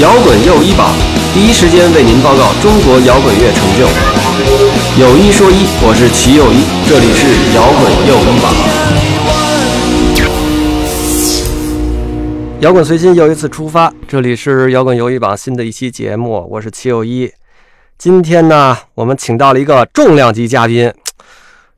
[0.00, 0.90] 摇滚又一榜，
[1.32, 3.86] 第一时间为您报告中国摇滚乐成就。
[5.00, 8.52] 有一说一，我是齐又一，这里是摇滚又一榜。
[12.60, 17.30] 摇滚随心又一次出发，这里是摇滚又一榜新的一期节目，我是齐又一。
[17.96, 20.92] 今天呢，我们请到了一个重量级嘉宾，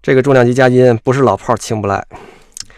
[0.03, 2.03] 这个重量级嘉宾不是老炮儿请不来，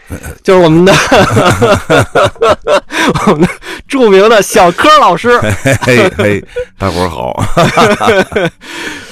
[0.43, 0.91] 就是我们的
[3.27, 3.47] 我们的
[3.87, 5.39] 著名的小柯老师。
[5.81, 6.43] 嘿嘿，
[6.77, 7.43] 大伙儿好，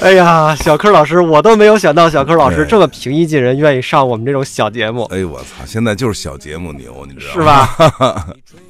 [0.02, 7.42] 哎呀，小柯老师，我都没有想到小柯老师这么平易近人，愿意上我们这种小节目，哎我操，现在就是小节目牛，你知道是？
[7.42, 8.28] 吧？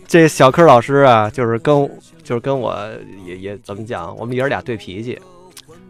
[0.08, 1.90] 这小柯老师啊，就是跟
[2.24, 2.76] 就是跟我
[3.26, 5.20] 也也怎么讲，我们爷儿俩对脾气。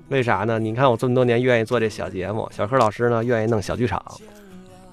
[0.09, 0.57] 为啥呢？
[0.57, 4.01] 你看我这么多年愿意做这小节目，小柯老师呢愿意弄小剧场。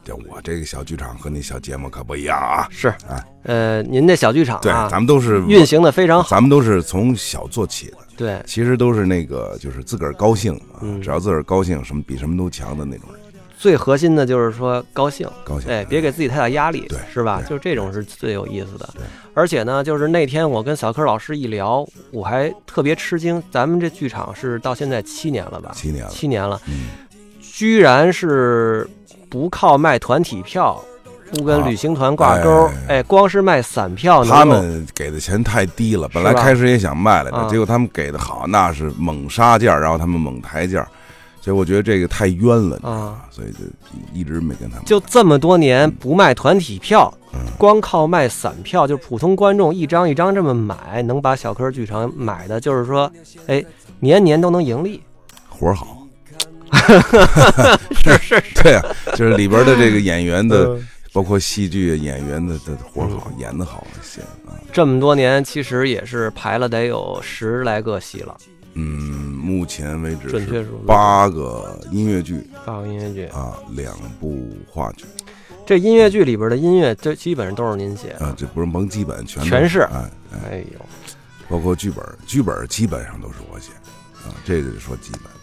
[0.04, 2.68] 这我这个小剧场和那小节目可不一样啊。
[2.70, 6.28] 是啊，呃，您这小剧场对，啊，咱们都是运，行的非常好。
[6.28, 13.20] 咱们都是从小做起的，对，其实都是那个就是自个儿高兴啊嗯，只要自个儿高兴，什么比什么都强的那种人，
[13.56, 15.27] 最核心的就是说高兴。
[15.44, 15.70] 高兴。
[15.70, 17.42] 哎，别给自己太大压力，对是吧？
[17.48, 18.89] 就是这种是最有意思的。
[19.33, 25.72] 而且呢，就是那天我跟小柯老师一聊，我还特别吃惊，咱们这剧场是到现在七年了吧？
[25.74, 26.86] 七年了，七年了，嗯，
[27.41, 28.86] 居然是
[29.34, 30.80] 不靠卖团体票，
[31.32, 40.86] 不跟啊旅行团挂钩，哎哎，光是卖散票，他们给的钱太低了，本来开始也想卖来啊着，结果他们给的好，那是猛杀价，然后他们猛抬价，
[41.40, 43.27] 所以我觉得这个太冤了，啊？
[43.28, 43.58] 所以就
[44.12, 44.84] 一直没跟他们。
[44.84, 53.10] 就这么多年不卖团体票，嗯光靠卖散票，就普通观众一张一张这么买，能把小柯剧场买的，就是说，
[53.48, 53.64] 哎，
[53.98, 55.02] 年年都能盈利。
[55.48, 56.03] 活儿好，
[57.94, 64.58] 是是是，对啊，就是里边的这个演员的，嗯包括戏剧演员的的活好，演的好，些啊。
[64.72, 68.36] 这么多年，其实也是排了得有十来个戏了，
[68.72, 68.83] 嗯，
[69.30, 73.27] 目前为止准确数八个音乐剧八个音乐剧。
[73.27, 75.05] 啊，两部话剧
[75.64, 78.27] 这音乐剧里边的音乐，这基本上都是您写的。
[78.27, 80.80] 啊，这不是甭基本全全是哎哎，哎呦，
[81.48, 83.70] 包括剧本，剧本基本上都是我写
[84.27, 85.33] 啊，这个就说基本。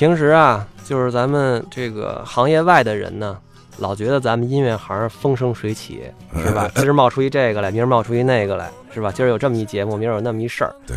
[0.00, 3.36] 平时啊，就是咱们这个行业外的人呢，
[3.76, 6.00] 老觉得咱们音乐行风生水起，
[6.34, 6.66] 是吧？
[6.74, 9.12] 今儿冒出一这个来，明儿冒出一那个来，是吧？
[9.14, 10.74] 今儿有这么一节目，明儿有那么一事儿。
[10.86, 10.96] 对。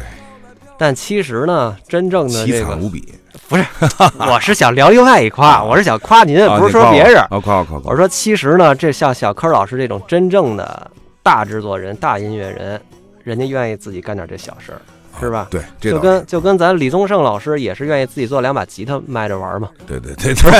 [0.78, 3.14] 但其实呢，真正的凄这个，惨无比，
[3.52, 7.18] 我是想聊另外一夸，我是想夸您，啊不是说别人。
[7.24, 10.90] 啊，夸我夸我夸我，我说，其实呢，这像小柯老师这种真正的
[11.22, 12.82] 大制作人、大音乐人，
[13.22, 14.80] 人家愿意自己干点这小事儿，
[15.20, 15.48] 是吧？
[15.52, 20.52] 对，这就跟就跟咱李宗盛老师也是愿意自己做两把吉他卖着玩嘛，对对对对，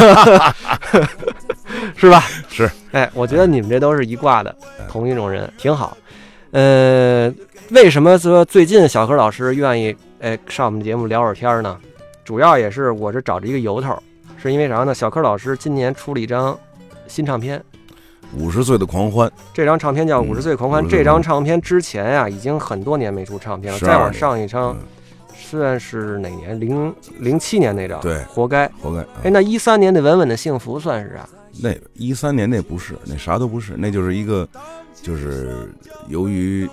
[1.98, 2.24] 是吧？
[2.50, 5.98] 是，哎，我觉得你们这都是一挂的哎同一种人，挺好。
[6.52, 7.34] 呃，
[7.72, 11.78] 为什么说最近小柯老师愿意哎上我们节目聊会儿天呢？
[12.24, 13.98] 主要也是我是找着一个由头，
[14.42, 14.94] 是因为啥呢？
[14.94, 16.58] 小柯老师今年出了一张
[17.08, 17.62] 新唱片，
[18.38, 20.84] 五十岁的狂欢，这张唱片叫《嗯五十岁狂欢》。
[20.88, 24.80] 50这张唱片之前呀、已经很多年没出唱片了，再往上一张嗯
[25.36, 26.60] 算是哪年？
[26.60, 28.68] 零零七年那张，对活该。
[28.82, 29.02] 活该。
[29.02, 31.30] 啊哎，那一三年那《稳稳的幸福》算是啊，
[31.62, 34.48] 那一三年那不是，那啥都不是，那就是一个，
[35.02, 35.72] 就是
[36.08, 36.68] 由于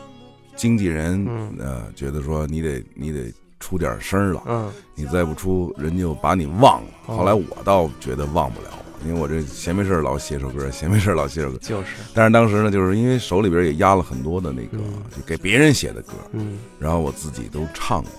[0.56, 6.88] 经纪人嗯呃觉得说你得你得出点声了，嗯你再不出，人就把你忘了。
[7.06, 8.68] 哦后来我倒觉得忘不了，
[9.04, 11.58] 因为我这闲没事儿老写首歌，闲没事儿老写首歌。
[11.58, 18.10] 就是，但是当时呢，就是因为手里边也压了很多的那个嗯就给别人写的歌，嗯然后我自己都唱过，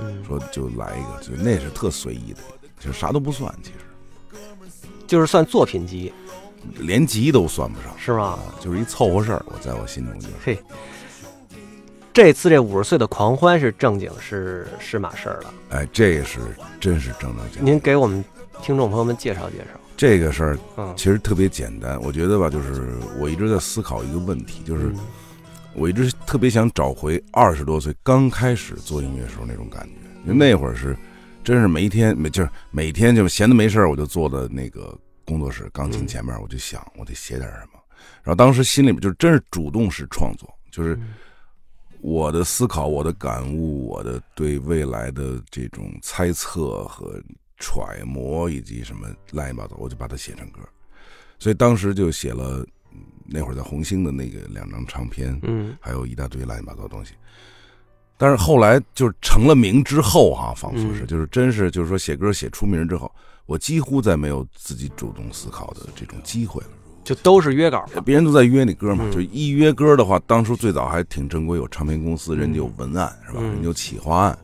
[0.00, 2.40] 嗯，说就来一个，就那是特随意的，
[2.78, 4.40] 就啥都不算，其实
[5.06, 6.12] 就是算作品集
[6.78, 9.44] 连集都算不上是吗啊？，就是一凑合事儿。
[9.46, 10.34] 我在我心中就是。
[10.44, 10.58] 嘿，
[12.12, 16.40] 这次这五十岁的狂欢是正经是是码事儿了，哎，这是
[16.80, 17.64] 真是正正经经。
[17.64, 18.24] 您给我们
[18.60, 19.80] 听众朋友们介绍介绍。
[19.96, 24.98] 这个事儿嗯，其实特别简单，我觉得吧，就是我一直在思考一个问题，就是嗯。
[25.78, 29.92] 我一直特别想找回二十多岁刚开始做音乐时候那种感觉，
[30.24, 30.96] 因为那会儿是
[31.44, 37.80] 真是每一天每就是每天就闲的没事儿，我就坐在那个工作室钢琴前面，我就想我得写点什么，
[38.22, 41.14] 然后当时心里面就真是主动式创作，就是嗯。
[42.00, 47.20] 我的思考、我的感悟、我的对未来的这种猜测和
[47.58, 50.60] 揣摩，以及什么乱七八糟，我就把它写成歌。
[51.38, 57.12] 所以当时就写了，嗯那会儿在红星的那个两张唱片，嗯还有一大堆乱七八糟的东西。
[58.18, 63.12] 但是后来就是成了名之后哈、仿佛是嗯就是真是就是说写歌写出名之后，
[63.44, 66.70] 我几乎再没有自己主动思考的这种机会了。
[67.04, 73.40] 就都是约稿呃别人都在约你歌嘛，嗯就一约歌的话，当初最早还挺正规，有唱片公司，嗯人家有文案是吧？
[73.40, 74.38] 嗯人家有企划案，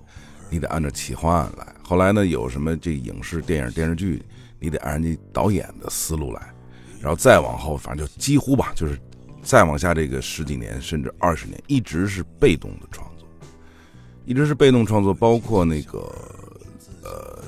[0.50, 1.71] 你得按照企划案来。
[1.82, 4.22] 后来呢，有什么这影视、电影、电视剧，
[4.58, 6.54] 你得按人家导演的思路来。
[7.00, 8.96] 然后再往后，反正就几乎吧，就是
[9.42, 13.26] 再往下这个十几年甚至二十年，一直是被动的创作，
[14.24, 15.98] 一直是被动创作，包括那个
[17.02, 17.42] 呃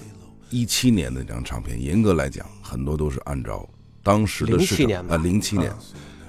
[0.50, 3.64] 一七年的那张唱片，严格来讲，很多都是按照
[4.02, 5.78] 当时的市场年吧啊，零七年啊，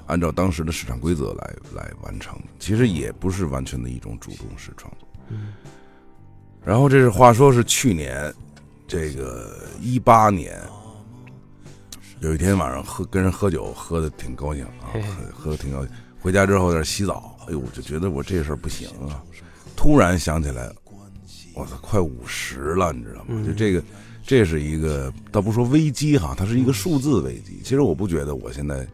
[0.05, 5.07] 按照当时的市场规则来来完成的，其实也不是完全的一种主动式创作。
[5.29, 5.53] 嗯
[6.65, 8.33] 然后这是话说是去年，
[8.87, 10.59] 这个一八年，
[12.21, 14.99] 有一天晚上喝跟人喝酒，喝的挺高兴啊喝
[15.31, 15.89] 喝的挺高兴。
[16.19, 19.23] 回家之后在那洗澡，哎呦，我就觉得我这事儿不行啊，
[19.75, 20.73] 突然想起来，
[21.53, 23.25] 我操，快五十了，你知道吗？
[23.27, 23.83] 嗯就这个，
[24.25, 27.61] 这是一个倒不说危机哈，它是一个数字危机。
[27.63, 28.87] 其实我不觉得我现在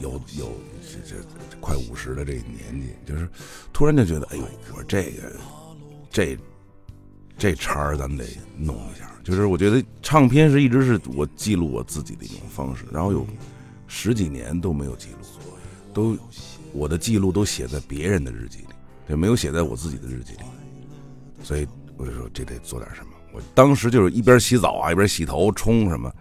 [0.00, 0.50] 有有
[0.82, 3.28] 这这这快五十的这个年纪，就是
[3.74, 4.44] 突然就觉得，哎呦，
[4.74, 5.30] 我这个
[6.10, 6.36] 这
[7.38, 8.26] 这茬儿咱们得
[8.58, 9.10] 弄一下。
[9.22, 13.26] 就是我觉得唱片是一直是我记录我自己的一种方式，然后有
[13.86, 15.16] 十几年都没有记录，
[15.92, 16.16] 都
[16.72, 18.68] 我的记录都写在别人的日记里，
[19.08, 20.40] 就没有写在我自己的日记里，
[21.42, 23.12] 所以我就说这得做点什么。
[23.32, 26.12] 我当时就是一边洗澡啊，一边洗头冲什么，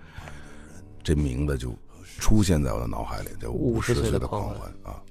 [1.02, 1.74] 这名字就
[2.20, 5.02] 出现在我的脑海里，叫50十岁岁的狂狂欢啊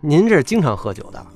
[0.00, 1.26] 您这是经常喝酒的，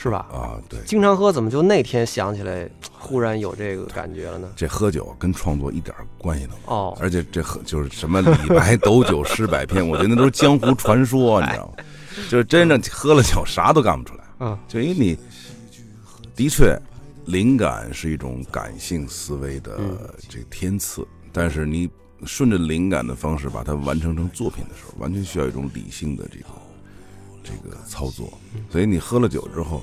[0.00, 0.18] 是吧？
[0.32, 0.54] 啊！
[0.68, 4.48] 对，经常喝，怎么就那天想起来，忽然有这个感觉了呢？
[4.54, 6.72] 这喝酒跟创作一点关系都没有。
[6.72, 11.84] 哦，而且这喝就是什么李白斗酒诗百篇，我觉得那都是江湖传说， 你知道吗？
[12.28, 15.18] 就是真正喝了酒啥都干不出来，嗯就因为你
[16.36, 16.80] 的确
[17.26, 19.98] 灵感是一种感性思维的嗯
[20.28, 21.90] 这个天赐，但是你
[22.24, 26.46] 顺着灵感的方式把它完成成作品的时候，完全需要一种理性的这个
[27.48, 28.30] 这个操作。
[28.68, 29.82] 所以你喝了酒之后，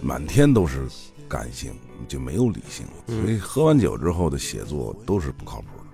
[0.00, 0.86] 满天都是
[1.28, 1.72] 感性，
[2.08, 3.22] 就没有理性了。
[3.22, 5.84] 所以喝完酒之后的写作都是不靠谱的。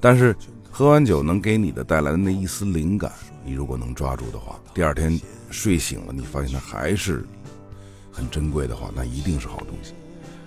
[0.00, 0.34] 但是
[0.70, 3.12] 喝完酒能给你的带来的那一丝灵感，
[3.44, 5.20] 你如果能抓住的话，第二天
[5.50, 7.24] 睡醒了，你发现它还是
[8.10, 9.92] 很珍贵的话，那一定是好东西。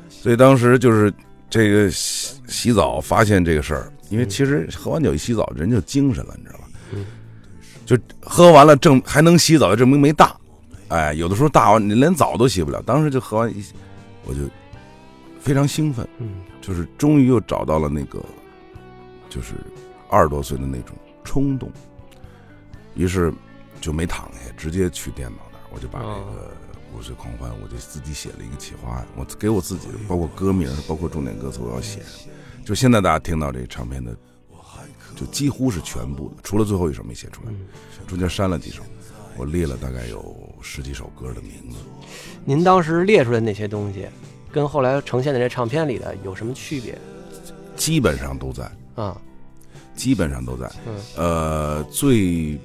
[0.09, 1.13] 所以当时就是
[1.49, 6.64] 这个洗洗澡发现这个事儿，因为其实喝完酒一洗澡，人就精神了，你知道吧？
[7.85, 10.35] 嗯就喝完了正还能洗澡，就证明没大。
[10.87, 12.81] 哎，有的时候大完你连澡都洗不了。
[12.81, 13.63] 当时就喝完一，
[14.25, 14.41] 我就
[15.39, 18.19] 非常兴奋，嗯就是终于又找到了那个，
[19.29, 19.53] 就是
[20.09, 21.71] 二十多岁的那种冲动。
[22.95, 23.31] 于是
[23.81, 31.99] 就没躺下，直接去电脑那儿，我就把这哦个《五岁狂欢》，我就自己写了一个企划案，我给我自己，包括歌名，包括重点歌词，我要写。
[32.63, 34.15] 就现在大家听到这个唱片的，
[35.15, 37.65] 就几乎是全部的，除了最后一首没写出来，嗯。
[38.05, 38.83] 中间删了几首，
[39.37, 41.77] 我列了大概有十几首歌的名字。
[42.43, 44.05] 您当时列出来那些东西，
[44.51, 46.95] 跟后来呈现的这唱片里的有什么区别
[47.75, 49.19] 基本上都在，啊？
[49.95, 50.71] 基本上都在。
[50.85, 52.59] 嗯呃，最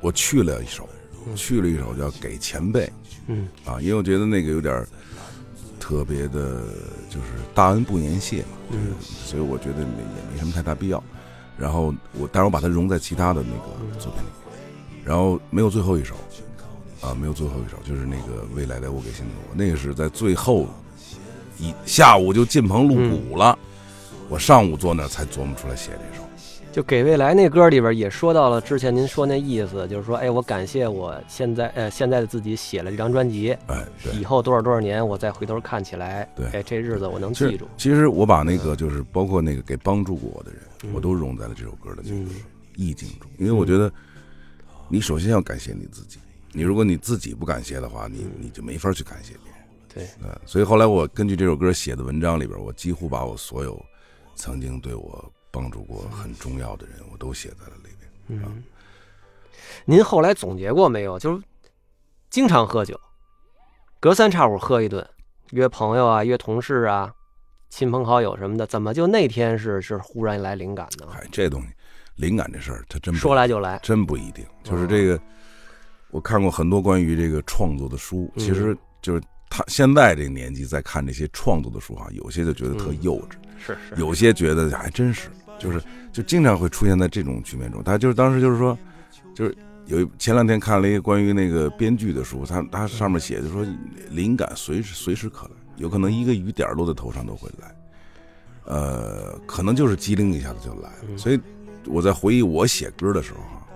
[0.00, 0.88] 我去了一首，
[1.26, 2.92] 嗯去了一首叫《给前辈
[3.28, 4.84] 嗯》啊，因为我觉得那个有点
[5.80, 6.60] 特别的，
[7.08, 9.86] 就是大恩不言谢嘛，嗯所以我觉得也
[10.32, 11.02] 没什么太大必要。
[11.56, 14.26] 然后我，但是我把它融在其他的那个作品里，
[15.04, 16.14] 然后没有最后一首，
[17.00, 20.66] 啊，没有最后一首，就是那个未来的我给新的我，那个是在最后
[21.58, 23.56] 一下午就进棚录鼓了，
[24.28, 26.23] 我上午坐那儿才琢磨出来写这首。
[26.74, 36.46] 就给未来那歌里边也说到了之前您说那意思，就是说，哎，我感谢我现在呃现在的自己写了这张专辑，哎，对，以后多少多少年我再回头看起来，对。
[36.46, 37.68] 哎，这日子我能记住。
[37.76, 42.02] 其实我把那个就是包括那个给帮助过我的人，嗯我都融在了这首歌的
[42.74, 43.88] 意境中，因为我觉得
[44.88, 46.18] 你首先要感谢你自己，
[46.50, 49.60] 你如果你自己不感谢的话，你你就没法去感谢别人。
[49.94, 53.80] 对，嗯，所以后来我根据这首歌写的文章里边，我几乎把我所有
[54.34, 58.42] 曾经对我帮助过很重要的人，我都写在了里边。
[58.42, 58.60] 嗯，
[59.84, 61.16] 您后来总结过没有？
[61.16, 61.40] 就是
[62.28, 62.98] 经常喝酒，
[64.00, 65.08] 隔三差五喝一顿，
[65.52, 67.12] 约朋友啊，约同事啊，
[67.70, 71.06] 亲朋好友什么的，怎么就那天是是忽然来灵感呢？
[71.08, 71.68] 嗨，这东西，
[72.16, 74.44] 灵感这事儿，它真不说来就来，真不一定。
[74.64, 75.20] 就是这个，
[76.10, 85.82] 我看过很多关于这个创作的书，嗯其实就是他现在这个年纪在看这些创作的书啊，有些就觉得特嗯幼稚，是是，有些觉得还真是，就是
[86.12, 87.82] 就经常会出现在这种局面中。
[87.82, 88.76] 他就是当时就是说，
[89.34, 89.56] 就是
[89.86, 93.66] 有前两天看了一个关于那个编剧的书，他他上面写就说
[94.10, 97.74] 灵感随时随时可来，有可能一个雨点儿落在头上都会来，
[98.64, 101.04] 呃，可能就是机灵一下子就来了。
[101.08, 101.40] 嗯所以
[101.86, 103.66] 我在回忆我写歌的时候哈、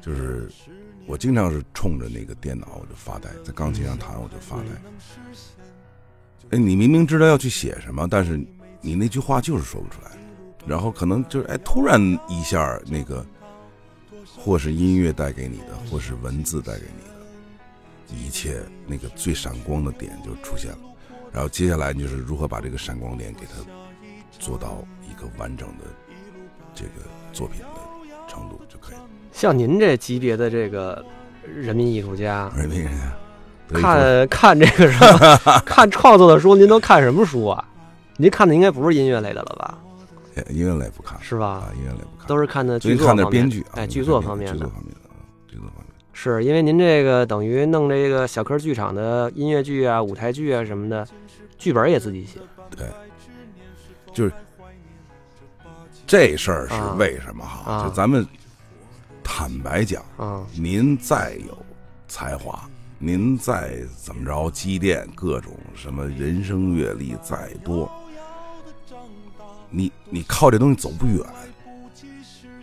[0.00, 0.48] 就是
[1.06, 4.64] 我经常是冲着那个电脑我就发呆，在钢琴上弹我就发呆。
[6.50, 8.40] 哎，你明明知道要去写什么，但是
[8.80, 10.12] 你那句话就是说不出来，
[10.66, 13.24] 然后可能就是哎，突然一下那个，
[14.36, 20.78] 或是音乐带给你的，或是文字带给你的，一切那个最闪光的点就出现了。
[21.32, 23.52] 然后接下来就是如何把这个闪光点给它
[24.38, 25.84] 做到一个完整的
[26.74, 26.90] 这个
[27.32, 27.66] 作品的
[28.26, 29.02] 程度就可以了。
[29.32, 31.04] 像您这级别的这个
[31.44, 32.88] 人民艺术家，而那个
[33.68, 37.68] 德艺看看这个什么， 看创作的书，您都看什么书啊？
[38.16, 39.78] 您看的应该不是音乐类的了吧？
[40.42, 41.46] 作音乐类不看是吧？
[41.46, 44.68] 啊，音乐类不看，都是看的剧作方面，点编剧啊，哎，剧作方面的剧作。
[44.68, 45.16] 方面的，啊
[45.48, 45.94] 剧作方面的。
[46.12, 51.06] 是因为您这个等于弄这个小科剧场的音乐剧啊、舞台剧啊什么的，
[51.58, 52.38] 剧本也自己写。
[52.74, 52.86] 对，
[54.14, 54.32] 就是
[56.06, 57.70] 这事儿是啊为什么哈？
[57.70, 58.26] 啊就咱们
[59.22, 61.58] 坦白讲，啊，您再有
[62.08, 62.66] 才华，
[62.98, 67.90] 您再怎么着积淀各种什么人生阅历再多，
[69.70, 71.18] 你你靠这东西走不远，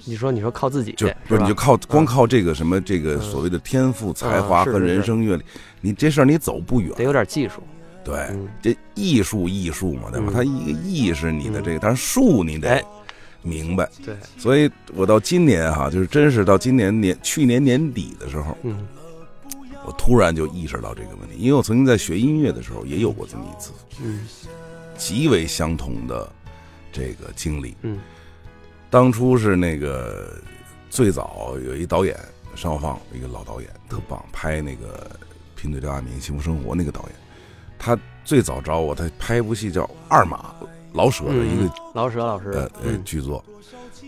[0.05, 5.43] 你说你说靠自己，就是吧你就靠光靠这个什么这个所谓的天赋、才华和人生阅历，
[5.81, 7.03] 你这事儿你走不远得。
[7.03, 7.63] 有点技术。
[8.03, 10.27] 对，嗯，这艺术艺术嘛，对吧？
[10.27, 12.83] 嗯它一个艺是你的这个，但是术你得哎
[13.41, 13.89] 明白。
[14.03, 18.85] 对，所以我到今年哈，就是真是到今年年去年年底的时候，嗯
[19.85, 24.25] 我突然就意识到这个问题，因为我曾经在学音乐的时候也有过这么一次嗯
[24.97, 26.29] 极为相同的
[26.93, 27.75] 这个经历。
[27.81, 27.99] 嗯
[28.89, 30.39] 当初是那个
[30.87, 32.15] 最早有一导演
[32.55, 35.09] 尚浩放，一个老导演特棒，拍那个
[35.59, 37.11] 《贫嘴张亚民幸福生活》那个导演，
[37.79, 40.53] 他最早找我，他拍一部戏叫《二马
[40.93, 43.43] 老舍》的一个嗯老舍老师呃，呃嗯剧作。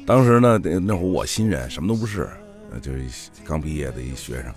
[0.06, 2.30] 当时呢，那那会儿我新人，什么都不是，
[2.72, 4.54] 呃就是刚毕业的一学生。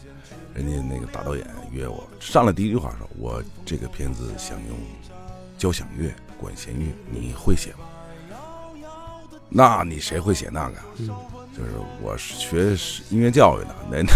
[0.54, 4.76] 人家那个大导演约我，上来第一句话说：“我这个片子想用
[5.56, 7.78] 交响乐、管弦乐，你会写吗？”
[9.48, 10.84] 那你谁会写那个啊？
[11.00, 11.08] 嗯
[11.56, 12.76] 就是我是学
[13.10, 14.12] 音乐教育的，那那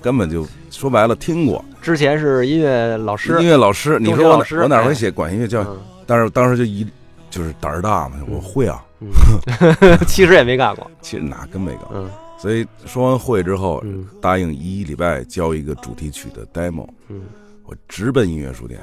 [0.00, 3.98] 根本就说白了听过之前是音乐老师音，乐老师。
[3.98, 5.66] 你说我哪我哪会哎写管音乐教育？
[5.66, 6.86] 嗯但是当时就一
[7.28, 9.10] 就是胆儿大嘛，我会啊，嗯，
[10.06, 10.90] 其实也没干过。
[11.02, 11.82] 其实哪跟没干。
[11.92, 12.08] 嗯
[12.38, 17.22] 所以说完会之后，嗯答应一礼拜交一个主题曲的 demo，嗯
[17.64, 18.78] 我直奔音乐书店，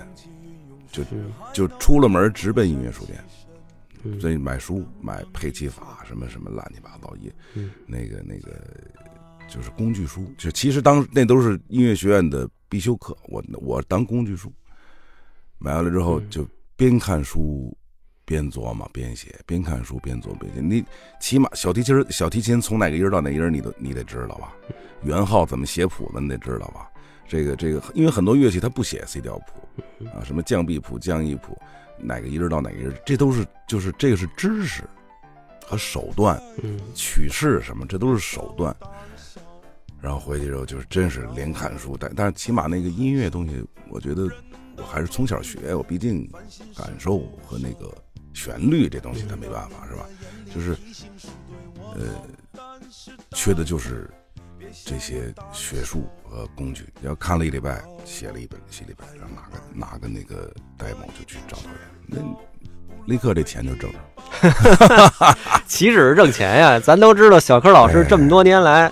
[0.91, 3.17] 就嗯就出了门直奔音乐书店，
[4.05, 8.62] 嗯所以买书买配器法什么什么乱七八糟一，嗯那个那个
[9.47, 14.53] 就是工具书，就其实当那都是音乐学院的必修课，我我当工具书，
[15.57, 17.75] 买完了之后嗯就边看书。
[18.27, 20.59] 边琢磨边写，边看书边琢磨边写。
[20.59, 20.83] 你
[21.19, 24.51] 起码小提琴，小提琴从哪个音儿到哪个音儿，你都你得知道吧？
[25.03, 26.89] 圆号怎么写谱子，你得知道吧？
[27.27, 29.62] 这个这个，因为很多乐器它不写 C 调谱
[30.07, 31.55] 啊，什么降 B 谱、降 E 谱，
[32.05, 34.83] 哪个音儿到哪个音儿，这都是就是这个是知识
[35.65, 38.75] 和手段，嗯曲式什么，这都是手段。
[40.01, 44.29] 然后回去之后就是真是连看书，但但是起码那个音乐东西，我觉得
[44.77, 46.29] 我还是从小学，我毕竟
[46.75, 47.91] 感受和那个
[48.33, 50.05] 旋律这东西它没办法是吧？
[50.53, 50.77] 就是
[51.95, 52.21] 呃，
[53.31, 54.07] 缺的就是
[54.84, 56.86] 这些学术和工具。
[57.01, 62.17] 然后看了一礼拜，写了一本写了一本，然后拿个拿个那个 demo 就去找导演，那
[63.05, 63.98] 立刻这钱就挣着。
[65.67, 66.79] 岂止是挣钱呀？
[66.79, 68.91] 咱都知道，小柯老师哎这么多年来，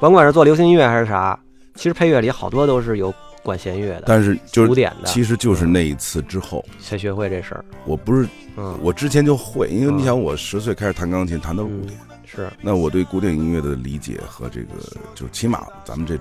[0.00, 1.38] 甭管是做流行音乐还是啥，
[1.74, 3.12] 其实配乐里好多都是有
[3.42, 7.64] 管弦乐的、但是就是古典的，其实就是那一次之后，才学会这事儿。
[7.84, 11.98] 我不是嗯，我之前就会，因为嗯你想，我十岁开始弹钢琴，弹都是古嗯典。
[12.34, 14.74] 是那我对古典音乐的理解和这个，
[15.14, 16.18] 就是起码咱们这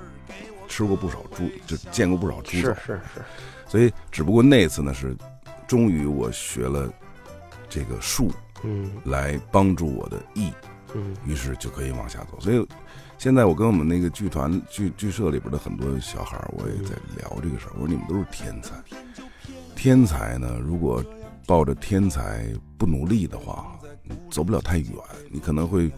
[0.68, 3.22] 吃过不少猪，就见过不少猪是走，是是，
[3.68, 5.16] 所以只不过那次呢是，
[5.68, 6.92] 终于我学了
[7.70, 8.32] 这个术
[8.64, 10.52] 嗯来帮助我的艺，
[10.94, 12.40] 嗯于是就可以往下走。
[12.40, 12.68] 所以
[13.18, 17.72] 现在我跟我们那个剧团剧剧社里边的很多小孩儿，我也在聊这个事儿。
[17.74, 18.74] 我说你们都是天才，
[19.76, 21.04] 天才呢，如果
[21.46, 23.73] 抱着天才不努力的话，你
[24.30, 24.90] 走不了太远，
[25.30, 25.92] 你可能会。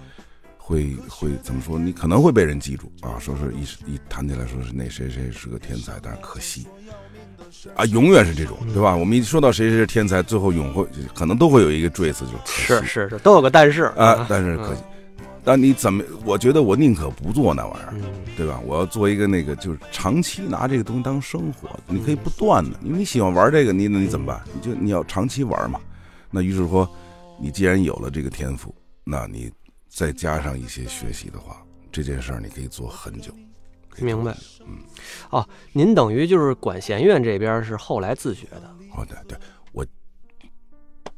[0.68, 1.78] 会会怎么说？
[1.78, 6.66] 你可能会被人记住啊，说是一一谈起来说是那谁谁是个天才，但是可惜
[7.76, 8.96] 啊，永远是这种，对吧？
[8.96, 14.82] 我们一说到谁谁是天才，最后永会可能都会有一个赘词，就是是是是，都有个但是啊，但是可惜。
[15.44, 16.04] 但你怎么？
[16.26, 18.02] 我觉得我宁可不做那玩意儿，嗯
[18.36, 18.60] 对吧？
[18.66, 24.42] 我要做一个那个，就是长期拿这个东西当生活，你可以不断的，因为你喜欢玩这个，你那你怎么办？
[24.52, 25.80] 你就你要长期玩嘛。
[26.32, 26.90] 那于是说，
[27.40, 28.74] 你既然有了这个天赋，
[29.04, 29.52] 那你
[29.88, 33.34] 再加上一些学习的话，这件事儿你可以做很久。
[33.98, 34.36] 明白
[34.68, 34.80] 嗯，
[35.30, 39.38] 哦，您等于就是管弦乐这边是后来自学的哦，对对，
[39.72, 39.86] 我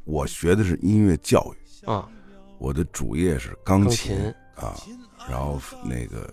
[0.04, 2.08] 我学的是音乐教育，啊，
[2.60, 4.34] 我的主业是钢钢琴琴。
[4.56, 4.76] 啊，
[5.30, 6.32] 然后那个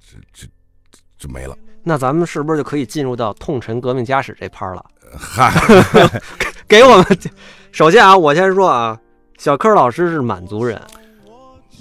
[0.00, 0.46] 这这
[1.18, 1.56] 就没了。
[1.82, 4.84] 那咱们是不是就可以进入到痛陈革命家史这趴了？
[5.16, 5.50] 嗨，
[6.68, 7.06] 给我们，
[7.70, 8.98] 首先啊，我先说啊，
[9.38, 10.80] 小柯老师是满族人，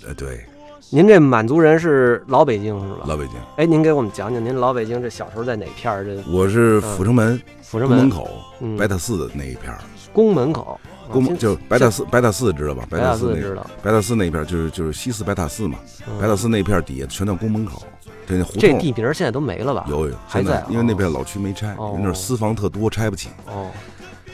[0.05, 0.45] 呃，对，
[0.91, 3.01] 您这满族人是老北京是吧？
[3.07, 6.03] 老北京，哎，您给我们讲讲您老北京这小时候在哪片儿？
[6.05, 6.23] 这？
[6.31, 7.97] 我是阜成门阜成门。
[7.97, 8.77] 门口嗯。
[8.77, 9.79] 白塔寺的那一片儿，
[10.13, 10.79] 宫门口，
[11.11, 12.85] 宫啊就白塔寺，白塔寺知道吧？
[12.87, 16.19] 白塔塔寺那道，白塔寺那一片儿就是就是西四白塔寺嘛，嗯。
[16.21, 17.81] 白塔寺那片儿底下全叫宫门口，
[18.27, 19.87] 这那胡这同地名现在都没了吧？
[19.89, 21.93] 有有还在因为那片老区没拆，哦。
[21.95, 23.29] 因为那儿私房特多，拆不起。
[23.47, 23.71] 哦，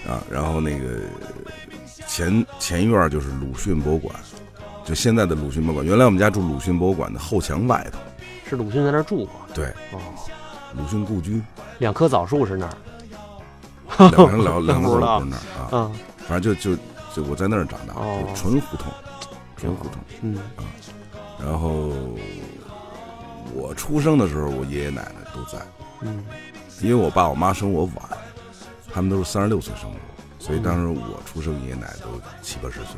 [0.08, 0.24] 啊。
[0.30, 1.00] 然后那个
[2.08, 4.16] 前前院儿就是鲁迅博物馆，
[4.86, 5.86] 就现在的鲁迅博物馆。
[5.86, 8.00] 原来我们家住鲁迅博物馆的后墙外头，
[8.50, 10.00] 是鲁迅在那儿住过对，哦，
[10.76, 11.42] 鲁迅故居，
[11.80, 12.74] 两棵枣树是那儿
[14.10, 15.70] 两个 两两个都不知道是那儿啊。
[15.72, 15.94] 嗯，
[16.28, 16.82] 反正就就
[17.16, 18.92] 就我在那儿长大，哦就纯胡同，
[19.58, 20.02] 纯胡同。
[20.22, 20.64] 嗯啊
[21.44, 21.92] 然后
[23.56, 25.58] 我出生的时候，我爷爷奶奶都在，
[26.02, 26.24] 嗯
[26.82, 28.18] 因为我爸我妈生我晚，
[28.94, 32.98] 他们都是三十六岁生的我，所以当时我出生，爷爷奶奶都七八十岁。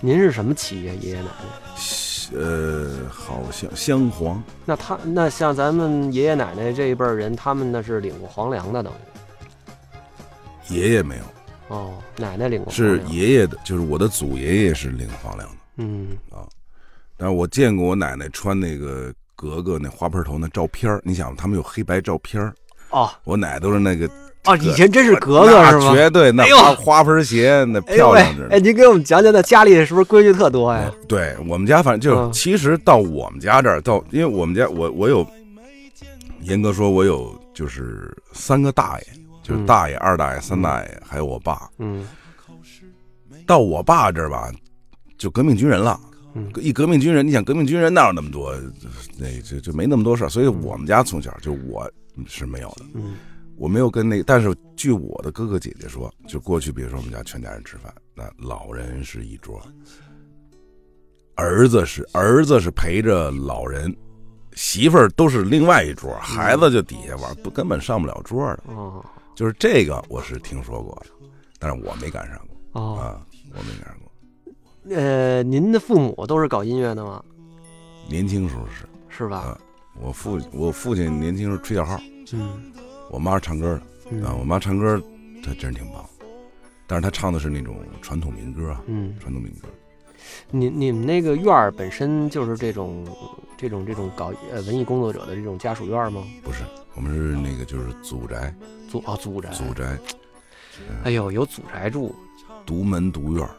[0.00, 0.94] 您是什么企业？
[0.96, 2.32] 爷爷奶奶？
[2.32, 10.74] 呃，好像镶黄，那他那像咱们爷爷奶奶这一辈人，他们那是领过皇粮的，等于？
[10.74, 11.24] 爷爷没有，
[11.68, 16.16] 哦，奶奶领过是爷爷的，就是我的祖爷爷是领皇粮的，嗯。
[16.30, 16.48] 啊。
[17.16, 22.54] 但是我见过我奶奶穿那个格格那花盆头那照片儿你想他们有黑白照片儿。
[22.90, 23.10] 哦。
[23.24, 24.10] 我奶都是那个
[24.46, 25.94] 哦，以前真是格格是吗？
[25.94, 30.90] 绝对那哎花花盆鞋那漂亮着呢哎，您给我们讲讲，那家里是不是规矩特多呀？
[31.08, 35.26] 对我们家，反正就嗯其实到我们家这儿，到因为我们家我我有，
[36.42, 39.06] 严格说，我有就是三个大爷，
[39.42, 41.68] 就是嗯大爷、二大爷、三大爷，还有我爸。
[41.78, 42.06] 嗯
[43.46, 44.50] 到我爸这儿吧，
[45.18, 45.98] 就革命军人了。
[46.34, 48.54] 嗯一革命军人，你想革命军人哪有那么多，
[49.16, 50.28] 那就就没那么多事儿。
[50.28, 51.90] 所以我们家从小就我
[52.26, 53.14] 是没有的，嗯
[53.56, 59.60] 我没有跟那，但是据我的哥哥姐姐说，就过去，比如说我们家全家人吃饭，那老人是一桌，
[61.36, 63.94] 儿子是儿子是陪着老人，
[64.54, 68.62] 媳妇儿都是另外一桌，孩子就底下玩，不根本上不了桌的。
[68.66, 71.06] 哦就是这个我是听说过的，
[71.58, 74.94] 但是我没赶上过哦，啊，我没赶上过。
[74.96, 77.20] 呃，您的父母都是搞音乐的吗？
[78.08, 79.58] 年轻时候是是吧啊？
[80.00, 82.00] 我父我父亲年轻时候吹小号，
[82.32, 82.62] 嗯
[83.14, 85.00] 我妈是唱歌的嗯啊，我妈唱歌
[85.40, 86.04] 她真是挺棒，
[86.84, 89.68] 但是她唱的是那种传统民歌啊，嗯，传统民歌。
[90.50, 93.06] 你你们那个院儿本身就是这种
[93.56, 96.24] 这种这种搞呃文艺工作者的这种家属院吗？
[96.42, 96.64] 不是，
[96.96, 98.52] 我们是那个就是祖宅，
[98.90, 99.96] 祖啊祖宅，祖宅
[101.04, 102.12] 哎呦有祖宅住，
[102.66, 103.50] 独门独院儿，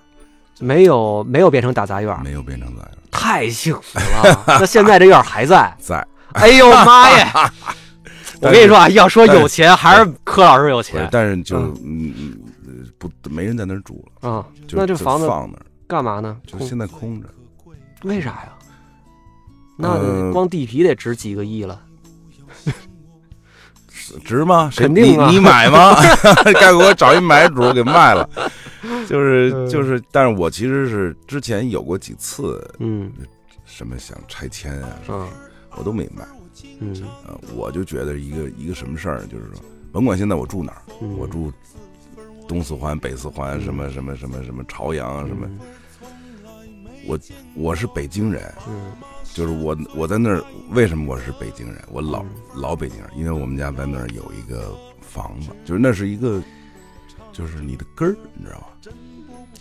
[0.60, 4.44] 没有没有变成大杂院，没有变成咱太幸福了。
[4.48, 5.74] 那现在这院还在？
[5.80, 6.06] 在。
[6.34, 7.54] 哎呦妈呀！
[8.42, 12.38] 我跟你说啊，要说有钱，还是柯老师有钱但是就嗯嗯
[12.98, 14.46] 不没人在那儿住了，啊。
[14.72, 16.38] 那这房子放那儿，干嘛呢？
[16.46, 17.28] 就现在空着。
[18.04, 18.50] 为啥呀？
[19.78, 21.82] 那呃光地皮得值几个亿了。
[24.24, 24.70] 值吗？
[24.72, 25.96] 谁肯定啊你你买吗？
[26.46, 28.30] 该给我找一买主给卖了。
[29.08, 33.12] 就是嗯就是，但是我其实是之前有过几次嗯
[33.66, 35.28] 什么想拆迁啊，嗯
[35.76, 36.24] 我都没卖。
[36.80, 36.96] 嗯。
[37.28, 41.52] 呃，我就觉得一个一个什么事儿，就是说，甭管现在我住哪儿，嗯，我住
[42.48, 45.48] 东四环、北四环，嗯什么什么什么什么朝阳，什么，
[47.08, 47.20] 我
[47.56, 48.92] 我是北京人，嗯。
[49.34, 51.84] 就是我我在那儿，为什么我是北京人？
[51.92, 52.30] 我老嗯。
[52.56, 56.42] 老北京人，因为我们家在那儿有一个房子，就是那是一个，
[57.34, 58.68] 就是你的根儿，你知道吗？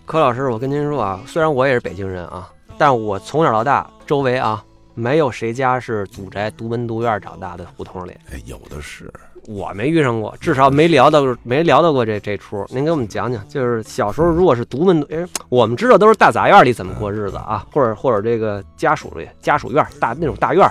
[0.07, 9.12] 柯老师，我跟您说啊，虽然我也是北京人啊，但我从小到大周围啊，没有谁家是祖宅独门独院长大的胡同里，哎，有的是，
[9.46, 12.64] 我没遇上过，至少没聊到 没聊到过这这出。
[12.70, 20.70] 您给我们讲讲，就是小时候如果是独门，哎，我们知道都是大杂院里怎么过日子啊，或者或者这个家属里家属院大那种大院，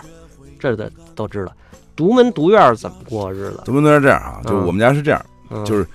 [0.60, 1.52] 这的都知道。
[1.96, 3.62] 独门独院怎么过日子？
[3.66, 4.42] 独门独院这样啊？
[4.46, 5.86] 就嗯我们家是这样，嗯就是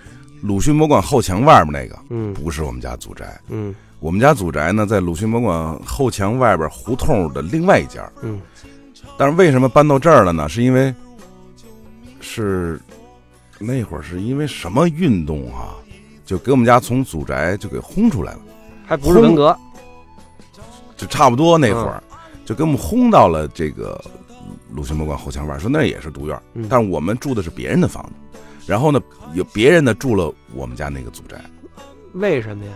[0.42, 8.10] 鲁迅博物馆后墙外面那个嗯不是我们家祖宅，嗯我们家祖宅呢在鲁迅博物馆后墙外边胡同的另外一家。
[8.22, 8.40] 嗯
[9.16, 10.48] 但是为什么搬到这儿了呢？
[10.48, 10.94] 是因为
[12.20, 12.80] 是
[13.58, 15.74] 那会儿是因为什么运动啊？
[16.24, 18.40] 就给我们家从祖宅就给轰出来了。
[18.86, 19.56] 还不是文革，
[20.96, 22.02] 就差不多那会儿，
[22.44, 24.00] 就给我们轰到了这个
[24.70, 29.00] 鲁迅博物馆后墙外，说那也是独院，嗯但是我们住的是别人的房子，然后呢，
[29.34, 31.36] 有别人呢住了我们家那个祖宅，
[32.12, 32.72] 为什么呀？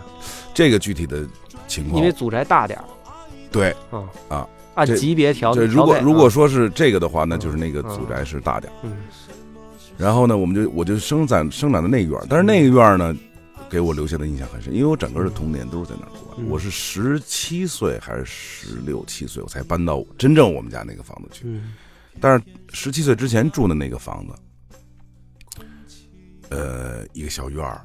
[0.54, 1.26] 这个具体的
[1.66, 2.84] 情况，因为祖宅大点儿，
[3.50, 4.08] 对，嗯。
[4.28, 5.54] 啊，按级别调。
[5.54, 7.40] 这如果如果啊说是这个的话，那嗯。
[7.40, 8.76] 就是那个祖宅是大点儿。
[8.82, 8.96] 嗯。
[9.98, 13.14] 然后呢，我们就我就生长生长的那个院儿，但是那个院儿呢，
[13.68, 16.42] 给我留下的印象很深，因为我整个的童年都是在那儿过的。
[16.42, 16.48] 嗯。
[16.48, 21.42] 我是十七岁还是十六七岁，我才搬到真正我们家那个房子去。
[21.44, 21.74] 嗯。
[22.20, 25.64] 但是十七岁之前住的那个房子，
[26.50, 27.80] 呃，一个小院儿，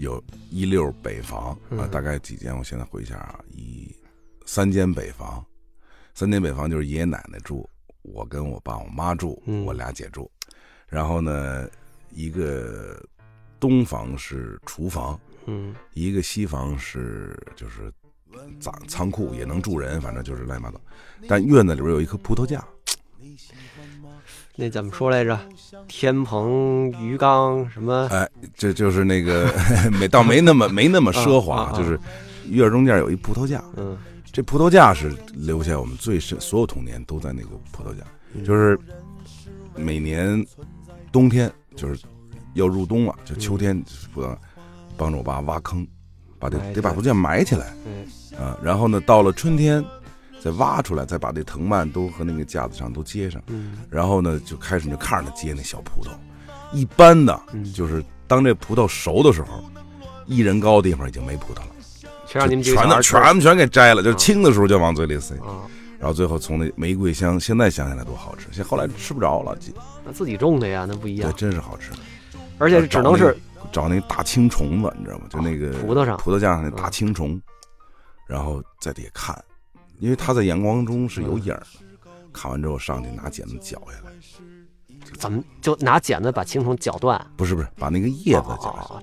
[0.00, 2.56] 有一溜北房啊，嗯大概几间？
[2.56, 3.94] 我现在回忆一下啊，一
[4.46, 5.44] 三间北房，
[6.14, 7.68] 三间北房就是爷爷奶奶住，
[8.00, 9.62] 我跟我爸我妈住，嗯。
[9.66, 10.30] 我俩姐住，
[10.88, 11.68] 然后呢，
[12.12, 12.98] 一个
[13.60, 15.74] 东房是厨房，嗯。
[15.92, 17.92] 一个西房是就是
[18.58, 20.80] 仓仓库，也能住人，反正就是乱七八糟。
[21.28, 22.66] 但院子里边有一棵葡萄架，
[24.56, 25.38] 那怎么说来着？
[25.88, 28.08] 天棚、鱼缸什么？
[28.10, 29.52] 哎，这就是那个
[29.98, 31.98] 没倒没那么没那么奢华，就是
[32.48, 33.96] 院儿中间有一葡萄架，嗯
[34.32, 38.78] 这葡萄架是留下我们最深，所有童年都在那个葡萄架，嗯就是
[39.74, 40.44] 每年
[41.10, 42.04] 冬天就是
[42.54, 43.82] 要入冬了，就秋天
[44.12, 44.36] 葡萄
[44.96, 45.86] 帮着我爸挖坑，
[46.38, 48.04] 把这得把葡萄架埋起来嗯
[48.38, 49.84] 啊，然后呢，到了春天
[50.42, 53.78] 再挖出来，再把这藤蔓都和那个架子上都接上，嗯。
[53.90, 56.08] 然后呢就开始就看着它结那小葡萄，
[56.72, 59.62] 一般的嗯，就是当这葡萄熟的时候，
[60.26, 61.66] 一人高的地方已经没葡萄了。
[62.26, 65.66] 全让你们全全给摘了，就青的时候就往嘴里塞，啊，
[65.98, 69.58] 然后最后从那玫瑰香，现在想起来多好吃，现在后来吃不着了，
[70.04, 71.28] 那自己种的呀，那不一样。
[71.28, 71.90] 对，真是好吃。
[72.58, 73.36] 而且只能是
[73.72, 75.24] 找那个大青虫子，你知道吗？
[75.28, 76.16] 就那个葡萄上。
[76.18, 77.40] 葡萄架上那大青虫，
[78.28, 79.44] 然后在底下看，
[80.00, 81.66] 因为它在阳光中是有影儿的。
[82.32, 84.10] 看完之后上去拿剪子绞下来，
[85.18, 87.20] 怎么就拿剪子把青虫绞断？
[87.36, 89.00] 不是不是，把那个叶子哦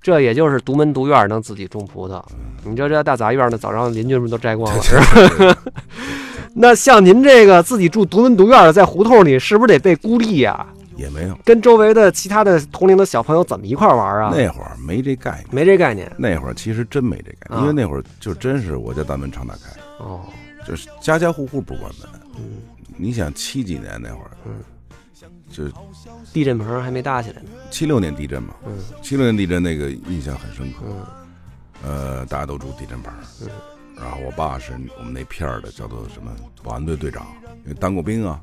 [0.00, 2.20] 这也就是独门独院能自己种葡萄。
[2.64, 4.82] 你这这大杂院呢，早让邻居们都摘光了。
[6.54, 10.66] 那像您这个自己住独门独院的，在胡同里，是不是得被孤立呀？
[10.96, 14.32] 也没有，跟周围的其他的同龄的小朋友怎么一块儿玩啊？
[14.34, 15.46] 那会儿没这概念。
[15.50, 20.20] 没这概念那会儿其实真没这概念，啊因为那会儿就真是我家大门常打开，哦。
[20.66, 22.08] 就是家家户户不关门。
[22.36, 22.62] 嗯，
[22.96, 24.52] 你想七几年那会儿，嗯，
[25.50, 25.64] 就
[26.32, 27.48] 地震棚还没搭起来呢。
[27.68, 30.78] 七六年地震嘛，嗯七六年地震那个印象很深刻。
[30.86, 31.06] 嗯
[31.84, 33.48] 呃，大家都住地震棚，嗯
[33.96, 36.30] 然后我爸是我们那片儿的，叫做什么
[36.62, 37.26] 保安队队长，
[37.64, 38.40] 因为当过兵啊，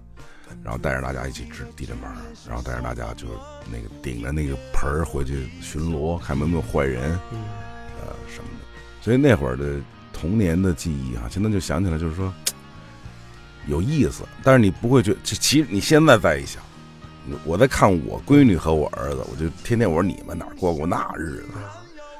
[0.63, 2.09] 然后带着大家一起支地震门，
[2.47, 3.33] 然后带着大家就是
[3.71, 7.39] 那个顶着那个盆儿回去巡逻，看有没有坏人，嗯
[8.01, 8.65] 呃什么的。
[9.01, 9.79] 所以那会儿的
[10.13, 12.33] 童年的记忆啊，现在就想起来就是说
[13.67, 16.61] 有意思，但是你不会觉得，其其实你现在再一想，
[17.45, 21.37] 我在看我闺女和我儿子，我就天天我说你们哪过过那日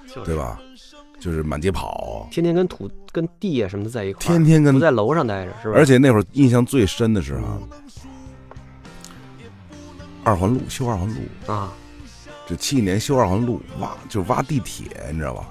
[0.07, 0.35] 子，对？
[0.35, 0.59] 吧？
[1.19, 5.73] 就是满街跑，天天跟土跟地啊什么的在一块儿，天天跟不在楼上待着，是吧？
[5.75, 7.69] 而且那会儿印象最深的是啊，嗯
[10.23, 11.71] 二环路修二环路，啊，
[12.47, 15.49] 这七几年修二环路挖就挖地铁，你知道吧？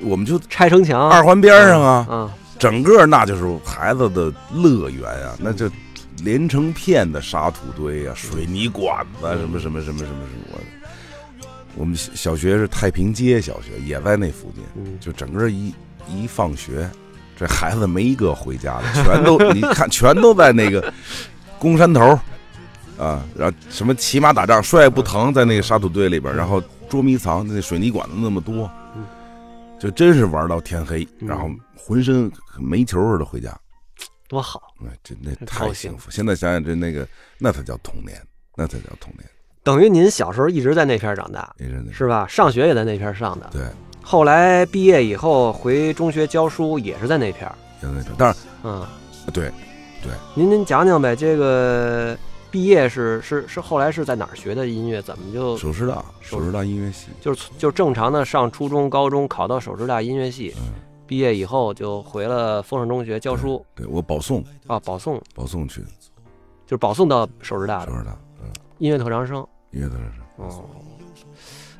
[0.00, 1.10] 我们就拆城墙。
[1.10, 5.70] 二环边上啊，啊，整个那就是孩子的乐园啊，那就
[6.22, 10.44] 连成片的沙土堆啊、水泥管子啊，什么什么什么什么什么。
[10.52, 10.58] 我
[11.76, 15.74] 我们小小学是太平街小学，也在那附近，嗯，就整个一
[16.08, 16.88] 一放学，
[17.36, 20.92] 这孩子没一个回家的，全都你看，全都在那个
[21.58, 22.18] 公山头
[23.00, 29.04] 啊，然后什么骑马打仗摔也不疼，在那个沙土堆里边，然后捉迷藏，那水泥管子那么多嗯，
[29.78, 31.28] 就真是玩到天黑，嗯。
[31.28, 33.58] 然后浑身煤球似的回家，
[34.28, 34.74] 多好。
[34.86, 36.10] 哎，真那太幸福。
[36.10, 37.08] 现在想想，这那个
[37.38, 38.20] 那才叫童年，
[38.54, 39.24] 那才叫童年，
[39.62, 41.54] 等于您小时候一直在那片长大，
[41.92, 42.26] 是吧？
[42.28, 43.62] 上学也在那片上的，对，
[44.02, 47.54] 后来毕业以后回中学教书也是在那片儿。
[47.80, 48.86] 现在但是嗯，
[49.32, 49.50] 对
[50.02, 52.16] 对，您您讲讲呗，这个
[52.50, 55.00] 毕业是是是后来是在哪儿学的音乐？
[55.00, 60.72] 怎么就首师大，首首师大音乐系，就是就正常的上初中、高中，考到首师大音乐系，嗯，
[61.06, 63.64] 毕业以后就回了丰盛中学教书。
[63.74, 65.20] 对我保送，啊，保送。
[65.34, 65.80] 保送去。
[66.66, 67.92] 就是保送到首师大的。
[67.92, 69.46] 首师大，嗯，音乐特长生。
[69.72, 70.24] 音乐特长生。
[70.36, 70.64] 哦，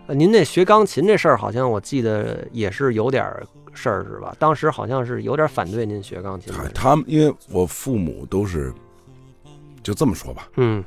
[0.06, 4.34] 呃您那学钢琴这事儿，好像我记得也是有点儿事儿是吧？
[4.38, 8.74] 当时好像是有点反对您学钢琴他们因为我父母都是，
[9.82, 10.84] 就这么说吧，嗯。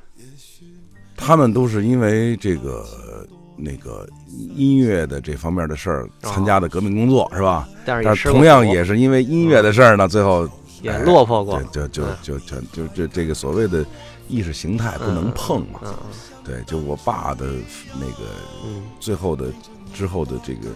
[1.16, 2.86] 他们都是因为这个
[3.56, 4.08] 那个
[4.56, 7.70] 音乐的这方面的事儿参加的革命工作，是吧？
[7.86, 10.50] 但是同样也是因为音乐的事儿呢，最后
[10.82, 12.18] 也哎落魄过，就就嗯。
[12.24, 13.86] 就就就就这个所谓的
[14.28, 15.80] 意识形态不能碰嘛。
[15.84, 15.94] 嗯
[16.44, 17.46] 对，就我爸的
[17.94, 18.26] 那个
[18.66, 18.84] 嗯。
[19.00, 19.46] 最后的
[19.94, 20.70] 之后的这个，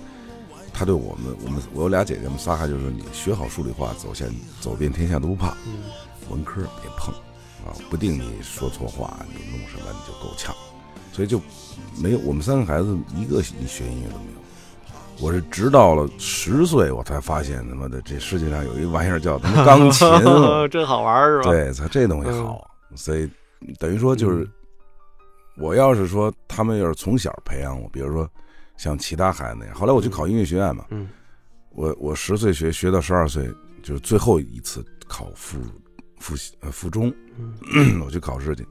[0.72, 4.30] 他对我们我们我有俩姐姐，我们仨还就是你学好数理化，走向
[4.62, 5.84] 走遍天下都不怕，嗯。
[6.30, 7.14] 文科别碰
[7.66, 10.56] 啊，不定你说错话，你弄什么你就够呛，
[11.12, 11.42] 所以就
[12.02, 14.38] 没有我们三个孩子一个你学音乐都没有。
[15.20, 20.08] 我是直到了十岁，我才发现他妈的这世界上有一玩意儿叫他妈钢琴，
[20.70, 21.50] 真好玩是吧？
[21.50, 23.28] 对，操，这东西好，所以
[23.80, 24.52] 等于说就是，嗯
[25.58, 28.30] 我要是说他们要是从小培养我，比如说
[28.78, 31.10] 像其他孩子那样，后来我去考音乐学院嘛，嗯
[31.72, 35.58] 我我十岁学学到十二岁，就是最后一次考附
[36.20, 38.00] 附呃附中，嗯。
[38.04, 38.66] 我去考试去，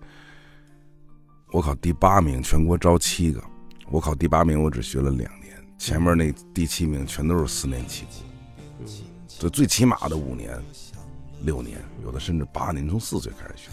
[1.52, 3.42] 我考第八名，全国招七个，
[3.90, 8.10] 我考第八名，我只学了两年，前面那第七名全都是四年起步，
[8.80, 8.86] 嗯。
[9.28, 10.58] 就最起码的五年、
[11.42, 13.70] 六年，有的甚至八年，从四岁开始学。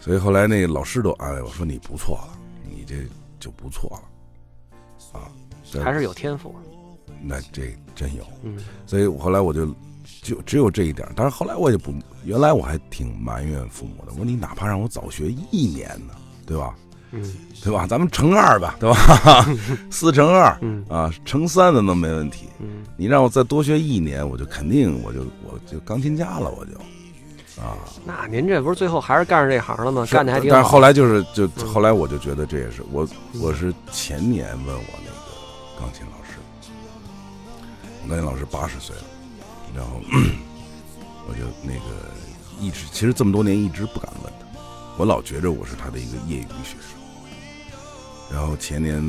[0.00, 2.38] 所以后来那个老师都安慰我说：“你不错了，
[2.68, 3.06] 你这
[3.40, 3.98] 就不错
[5.12, 5.32] 了，啊，
[5.64, 6.54] 这还是有天赋。
[7.22, 8.22] 那这真有。
[8.42, 9.74] 嗯”所以后来我就
[10.24, 11.92] 就只有这一点，但是后来我也不，
[12.24, 16.14] 原来我还挺埋怨父母的，我说你哪怕让我早学一年呢，
[16.46, 16.74] 对吧？
[17.12, 17.22] 嗯
[17.62, 17.86] 对吧？
[17.86, 19.46] 咱们乘二吧，对吧？
[19.88, 22.48] 四乘二嗯啊，乘三的都没问题。
[22.58, 26.72] 嗯你让我再多学一年，我就肯定我就我就钢琴家了，我就
[27.62, 30.04] 啊，那您这不是最后还是干上这行了吗？
[30.10, 30.56] 干的还挺好。
[30.56, 36.38] 但是后来就是就嗯后来我就觉得这也是我嗯我是前年问我那个钢琴老师，
[38.02, 39.02] 我钢琴老师八十岁了，
[39.74, 40.00] 然后
[41.26, 42.10] 我就那个
[42.60, 44.46] 一直其实这么多年一直不敢问他，
[44.96, 46.98] 我老觉着我是他的一个业余学生，
[48.30, 49.02] 然后前年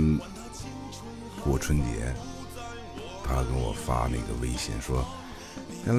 [1.43, 2.13] 过春节，
[3.23, 5.05] 他给我发那个微信说。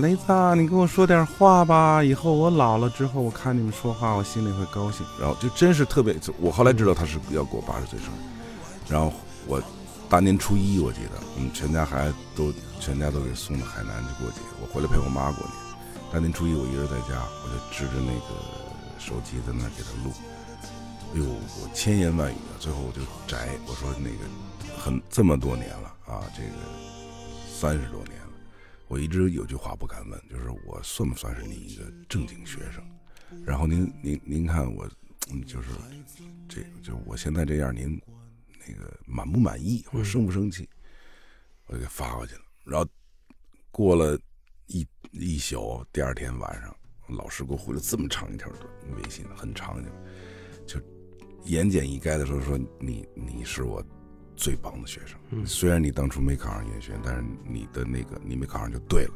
[0.02, 5.06] 雷子啊，你跟我说点话吧，以后我老了之后，我看你们说话，我心里会高兴。
[5.20, 9.12] 然后就真是特别，我后来知道他是要过八十岁生日，然后
[9.46, 9.62] 我
[10.08, 15.56] 大年初一我记得，我们全家孩子都全家都给送到海南去过节，我回来陪我妈过年。
[16.12, 20.12] 大年初一我一人在家，我就指着那个手机在那给他录。
[21.14, 26.50] 哎呦，我千言万语啊，最后我就摘，我说那个很这么多年了啊，这个
[27.48, 28.28] 三十多年了。
[28.88, 32.84] 我一直有句话不敢问，就是我算不算是你一个正经学生？
[33.44, 34.88] 然后您您您看我，
[35.46, 35.70] 就是
[36.48, 38.00] 这就我现在这样，您
[38.66, 40.68] 那个满不满意或者生不生气？
[41.66, 42.40] 我就给发过去了。
[42.66, 42.86] 然后
[43.70, 44.18] 过了
[44.66, 46.74] 一一宿，第二天晚上，
[47.08, 48.48] 老师给我回了这么长一条
[48.96, 49.80] 微信，很长
[50.66, 50.86] 就就
[51.44, 53.80] 言简意赅的说说你你是我
[54.34, 55.16] 最棒的学生。
[55.30, 59.14] 嗯虽然你当初没考上音乐学院，但是你的那个你没考上就对了。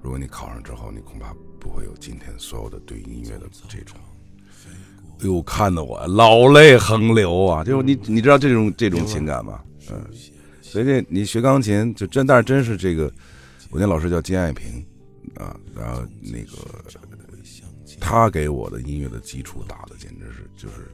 [0.00, 3.98] 如果你考上之后，你恐怕不会有今天所有的对音乐的这种。
[5.20, 7.64] 哎呦，看得我老泪横流啊！
[7.64, 9.60] 就是你，你知道这种这种情感吗？
[9.90, 10.08] 嗯，
[10.70, 13.10] 所以这你学钢琴就真，但是真是这个，
[13.70, 14.84] 我那老师叫金爱平
[15.34, 16.58] 啊，然后那个
[17.98, 20.90] 他给我的音乐的基础打的简直是就是，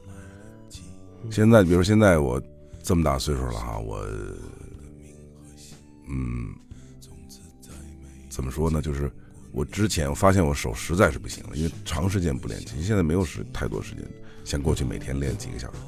[1.29, 2.41] 现在比如现在我
[2.81, 3.99] 这么大岁数了哈，我
[6.07, 6.55] 嗯，
[8.29, 8.81] 怎么说呢？
[8.81, 9.11] 就是
[9.51, 14.05] 我之前我发现我手实在是不行了，因为长时间不练琴，现在没有时太多时间，
[14.45, 15.79] 像过去每天练几个小时，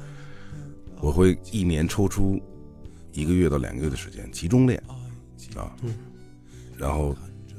[1.00, 2.40] 我会一年抽出
[3.12, 4.82] 一个月到两个月的时间集中练
[5.56, 5.74] 啊，
[6.76, 7.16] 然后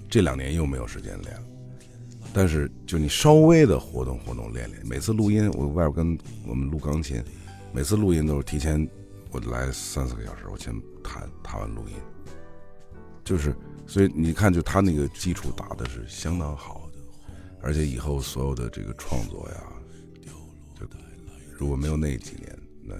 [0.09, 1.43] 这两年又没有时间练了。
[2.31, 7.23] 但是，就你稍微的活动活动练练，每次录音，我外边跟我们录钢琴，
[7.73, 8.87] 每次录音都是提前
[9.31, 10.71] 我来三四个小时，我先
[11.03, 11.95] 弹弹完录音，
[13.23, 13.55] 就是
[13.87, 16.99] 所以你看，就他那个基础打的是相当好的，
[17.63, 19.63] 而且以后所有的这个创作呀，
[20.79, 20.87] 就
[21.57, 22.93] 如果没有那几年，那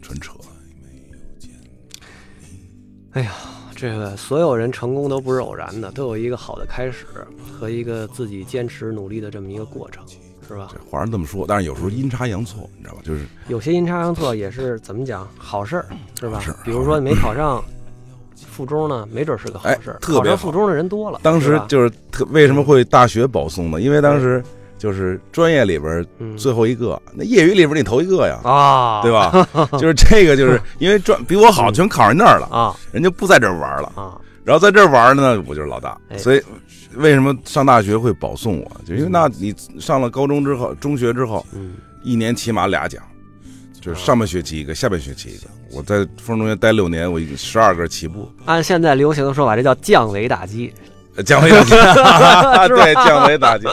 [0.00, 0.34] 纯扯。
[3.16, 3.32] 哎呀，
[3.74, 7.06] 这个所有人成功都不是偶然的，都有一个好的开始
[7.50, 10.04] 和一个自己坚持努力的这么一个过程，
[10.46, 10.78] 是吧这？
[10.90, 13.00] 话是这么说，但是有时候阴差阳错，你知道吧？
[13.02, 15.86] 就是有些阴差阳错也是怎么讲好事儿，
[16.20, 16.42] 是吧？
[16.62, 17.64] 比如说你没考上
[18.34, 19.94] 附中呢，没准是个好事儿。
[19.94, 23.80] 哎特别好考上附中的人多了，当时就是特为什么会大学保送呢？
[23.80, 24.44] 因为当时
[24.78, 29.10] 就是专业里边嗯最后一个，那业余里边你头一个呀，啊，对？
[29.10, 29.46] 吧？
[29.78, 35.96] 就是这个，就是因为专比我好，全考上那儿了，啊人家不在这儿玩了，啊，然后在这儿玩呢，我就是老大。
[36.08, 36.42] 哎所以
[36.94, 38.70] 为什么上大学会保送我？
[38.86, 43.02] 就因为那你上了高中之后，中学之后，嗯一年起码俩奖，
[43.80, 45.46] 就是上半学期一个，下半学期一个。
[45.72, 50.72] 我在丰中学待六年，我十二个起步，按现在流行的说法，这叫降维打击。
[51.16, 51.70] 呃降维打击，
[52.74, 53.64] 对，降维打击。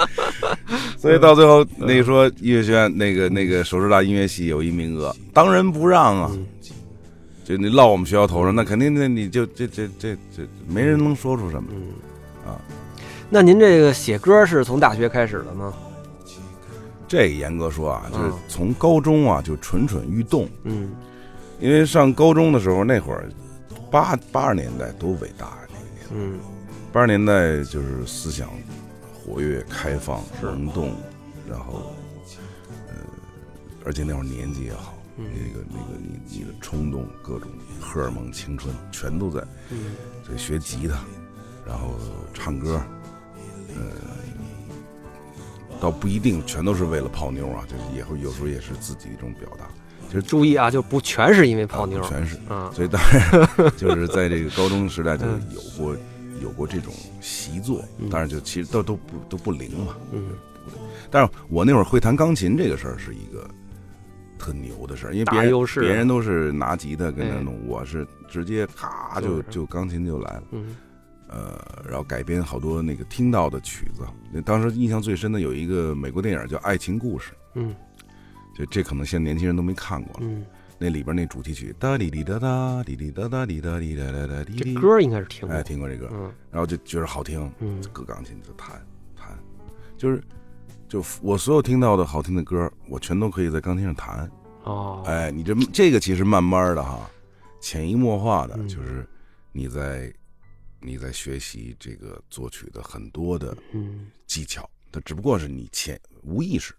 [0.98, 6.30] 所以到最后，那个说音乐学院那个那个首师大音乐系有一名额，当仁不让啊！
[6.34, 6.46] 嗯
[7.46, 11.70] 就你落我们学校头上，那肯定那你就这这这这没人能说出什么。
[11.74, 12.56] 嗯啊，
[13.30, 15.74] 那您这个写歌是从大学开始的吗？
[17.06, 20.92] 这严格说啊，就是嗯从高中啊就蠢蠢欲动，嗯
[21.60, 23.26] 因为上高中的时候那会儿
[23.92, 25.60] 八八十年代多伟大啊！
[25.70, 26.40] 那个年代嗯
[26.94, 28.50] 八十年代就是思想
[29.12, 30.94] 活跃、开放、能动，
[31.50, 31.92] 然后
[32.88, 32.94] 呃，
[33.84, 37.50] 而且那会儿年纪也好，嗯那个那个你你的冲动、各种
[37.82, 39.42] 荷尔蒙、青春全都在。
[39.72, 41.04] 嗯所以学吉他，
[41.68, 41.96] 然后
[42.34, 42.82] 唱歌，
[43.76, 43.82] 呃，
[45.82, 49.66] 倒不一定全都是为了泡妞啊，就是也会有时候也是自己的一种表达，
[50.08, 52.08] 就是注意啊，就不全是因为泡妞啊。
[52.08, 52.38] 全是。
[52.48, 55.94] 啊，所以当然 就是在这个高中时代就嗯有过
[56.42, 59.96] 有过这种习作嗯，当然就其实都都不都不灵嘛。
[60.12, 60.30] 嗯
[61.12, 63.48] 但是我那会儿会弹钢琴这个事儿是一个
[64.40, 70.44] 特牛的事儿，因为别人别人都是拿吉他跟那哎弄，我是直接咔就就钢琴就来了。
[70.52, 70.76] 嗯
[71.28, 74.04] 呃，然后改编好多那个听到的曲子。
[74.32, 77.76] 那当时印象最深的有一个美国电影叫《爱情故事嗯》，
[78.58, 80.20] 就这可能现在年轻人都没看过了。
[80.22, 80.46] 嗯，
[80.84, 85.56] 那里边那主题曲哒滴滴哒哒滴滴哒哒滴哒滴哒哒哒滴滴，这歌应该是听过。
[85.56, 85.64] 哎，。
[85.64, 86.30] 听过这歌，嗯。
[86.52, 87.82] 然后就觉得好听，嗯。
[87.94, 89.40] 搁钢琴就弹弹，
[89.98, 90.22] 就是
[90.90, 94.30] 就我所有听到的好听的歌，我全都可以在钢琴上弹。
[94.64, 97.10] 哦，哎，你这这个其实慢慢的哈，
[97.62, 98.68] 潜移默化的，嗯。
[98.68, 99.08] 就是
[99.54, 100.14] 你在
[100.82, 104.12] 你在学习这个作曲的很多的嗯。
[104.28, 106.74] 技巧，它只不过是你潜无意识、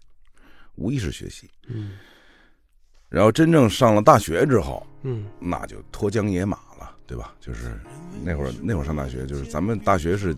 [0.75, 1.49] 无意识学习。
[1.65, 1.93] 嗯
[3.15, 7.33] 然后真正上了大学之后，嗯那就脱缰野马了，对吧？
[7.39, 7.79] 就是
[8.21, 10.35] 那会儿那会儿上大学，就是咱们大学是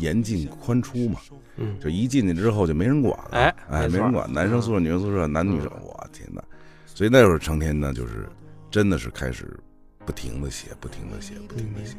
[0.00, 1.20] 严进宽出嘛，
[1.54, 6.42] 嗯，就一进去之后就没人管了，哎哎，没人管，男生宿舍、女生宿舍，男女生嗯，我天哪！
[6.84, 8.28] 所以那会儿成天呢，就是
[8.72, 9.56] 真的是开始
[10.04, 11.96] 不停的写，不停的写，不停的写。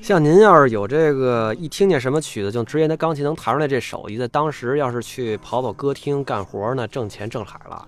[0.00, 7.86] 像您要是有这个一听见什么曲子就直接拿钢琴能弹出来这手艺，在当时要是去跑跑歌厅干活呢，挣钱挣海了。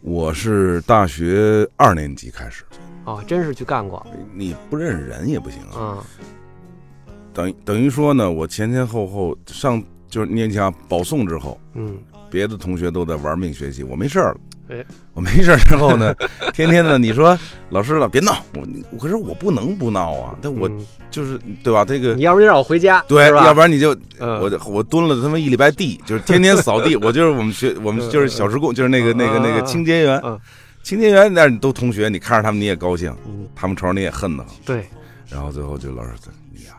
[0.00, 2.64] 我是大学二年级开始，
[3.04, 4.04] 哦，真是去干过。
[4.32, 5.98] 你不认识人也不行啊。
[5.98, 6.04] 嗯
[7.34, 11.96] 等于等于说呢，我前前后后上就是你想保送之后，嗯
[12.28, 14.40] 别的同学都在玩命学习，我没事儿了。
[14.70, 16.14] 哎，我没事儿之后呢，
[16.52, 17.38] 天天呢你说
[17.70, 18.44] 老师了别闹，
[18.90, 20.86] 我可是我不能不闹啊，但我嗯。
[21.10, 21.86] 就是对吧？
[21.86, 24.38] 这个你要不就让我回家，对，要不然你就嗯。
[24.40, 30.20] 我我蹲了他妈一礼拜地，就是天天扫地， 我就是我们学我们就是小时工，就是那个那个那个清洁员。
[30.22, 30.38] 嗯，
[30.82, 34.84] 清洁员那儿都同学，你看着他们你也高兴，嗯，他们瞅着你也恨得慌，对，
[35.30, 36.10] 然后最后就老师
[36.54, 36.74] 你呀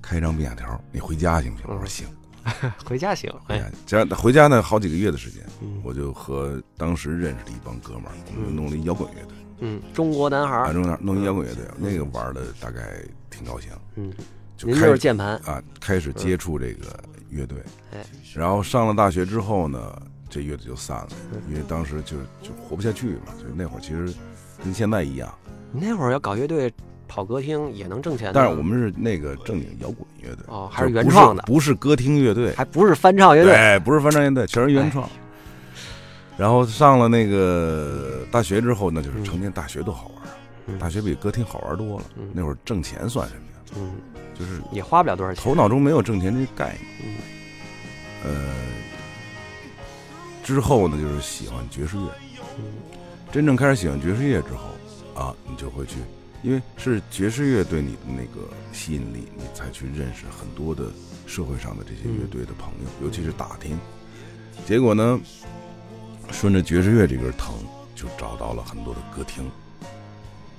[0.00, 1.66] 开一张便条，你回家行不行？
[1.68, 2.06] 我说嗯行，
[2.84, 3.32] 回家行。
[3.48, 5.80] 哎，回家这样回家呢好几个月的时间，嗯。
[5.84, 8.56] 我就和当时认识的一帮哥们儿，我们嗯。
[8.56, 14.12] 弄了一摇滚乐队，嗯，中国男孩啊，儿，弄弄一摇滚乐队，那个玩的大概挺高兴，嗯，
[14.56, 16.86] 就开始键盘，啊，开始接触这个
[17.30, 17.58] 乐队，
[17.92, 24.12] 哎，然后上了大学之后呢，这乐队就散了嗯，因为当时就就活不下去嘛，就那会儿其实
[24.64, 25.32] 跟现在一样，
[25.72, 26.72] 你那会儿要搞乐队
[27.12, 35.06] 跑歌厅也能挣钱，但是我们是那个正经摇滚乐队，哦还是原创的不是歌厅乐队，还不是翻唱乐队，对，不是翻唱乐队，全是原创。
[36.38, 40.24] 然后上了那个大学之后呢，就是成天大学都好玩，
[40.68, 42.30] 嗯大学比歌厅好玩多了嗯。
[42.32, 43.58] 那会儿挣钱算什么呀？
[43.76, 43.90] 嗯，
[44.34, 45.44] 就是也花不了多少钱。
[45.44, 46.80] 头脑中没有挣钱这个概念。
[47.04, 47.16] 嗯
[48.24, 48.30] 呃，
[50.42, 52.10] 之后呢，就是喜欢爵士乐。
[52.56, 52.64] 嗯
[53.30, 55.96] 真正开始喜欢爵士乐之后，啊，你就会去，
[56.42, 60.86] 因为是爵士乐对你的那个吸引力，你才去认识很多的
[61.26, 63.78] 社会上的这些乐队的朋友，尤其是打听。
[64.66, 65.18] 结果呢，
[66.30, 67.54] 顺着爵士乐这根藤，
[67.94, 69.50] 就找到了很多的歌厅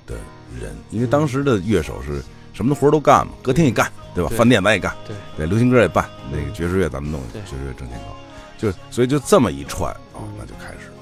[0.06, 0.16] 的
[0.60, 4.30] 人，因为当时的乐手是什么的活儿都干嘛，歌厅也干，对吧？
[4.30, 8.16] 对饭店咱也干，对对，流行歌也办，那个爵士乐咱们弄，爵士乐挣钱高，
[8.56, 10.94] 就所以就这么一串哦嗯，那就开始了。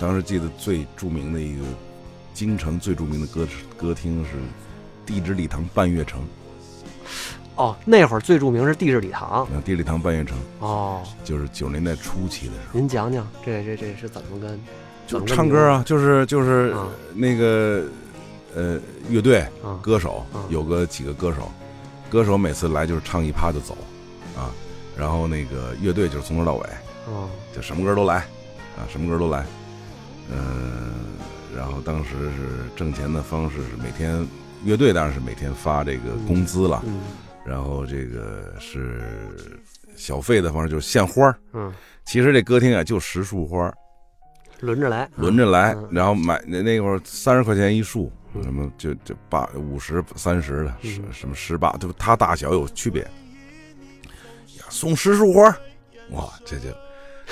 [0.00, 1.64] 当时记得最著名的一个
[2.34, 4.30] 京城最著名的歌歌厅是
[5.04, 6.20] 地质礼堂半月城，
[7.56, 9.46] 哦，那会儿最著名是地质礼堂。
[9.52, 14.60] 那地质礼堂半月城哦，就是九十年代初期的时候，您讲讲这这这是怎么跟
[15.06, 17.84] 就唱歌啊，就是就是啊那个
[18.54, 21.50] 呃乐队啊歌手啊有个几个歌手，
[22.10, 23.76] 歌手每次来就是唱一趴就走
[24.36, 24.50] 啊，
[24.96, 26.66] 然后那个乐队就是从头到尾。
[27.06, 27.28] 哦。
[27.54, 28.16] 就什么歌都来，
[28.78, 29.44] 啊，什么歌都来，
[30.30, 30.94] 嗯、
[31.56, 34.26] 然后当时是挣钱的方式是每天
[34.64, 37.00] 乐队当然是每天发这个工资了，嗯。
[37.44, 39.60] 然后这个是
[39.96, 41.36] 小费的方式就是献花儿。
[41.52, 41.72] 嗯，
[42.04, 43.74] 其实这歌厅啊就十束花儿。
[44.60, 48.42] 轮着来，轮着来嗯，然后买那那会儿三十块钱一束，嗯。
[48.44, 50.90] 什么就就八五十三十的，嗯。
[50.90, 53.02] 什什么十八，就它大小有区别。
[53.02, 55.56] 呀，送十束花儿，
[56.10, 56.68] 哇，这就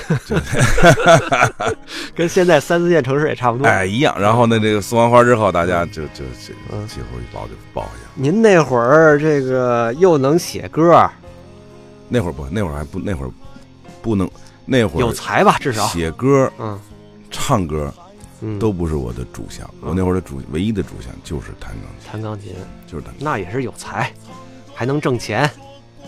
[2.14, 3.66] 跟现在三四线城市也差不多。
[3.66, 4.14] 哎一样。
[4.20, 8.08] 然后呢，这个送完花之后，大家就就这嗯最后一抱就抱一下。
[8.14, 11.08] 您那会儿这个又能写歌，
[12.08, 13.30] 那会儿不，那会儿还不，那会儿
[14.02, 14.28] 不能，
[14.66, 15.56] 那会儿有才吧？
[15.60, 16.78] 至少，写歌、嗯
[17.30, 17.92] 唱歌
[18.40, 19.64] 嗯，都不是我的主项。
[19.82, 22.52] 嗯我那会儿的主唯一的主项就是弹钢琴，弹钢琴，
[22.86, 23.14] 就是弹。
[23.18, 24.12] 那也是有才，
[24.74, 25.48] 还能挣钱。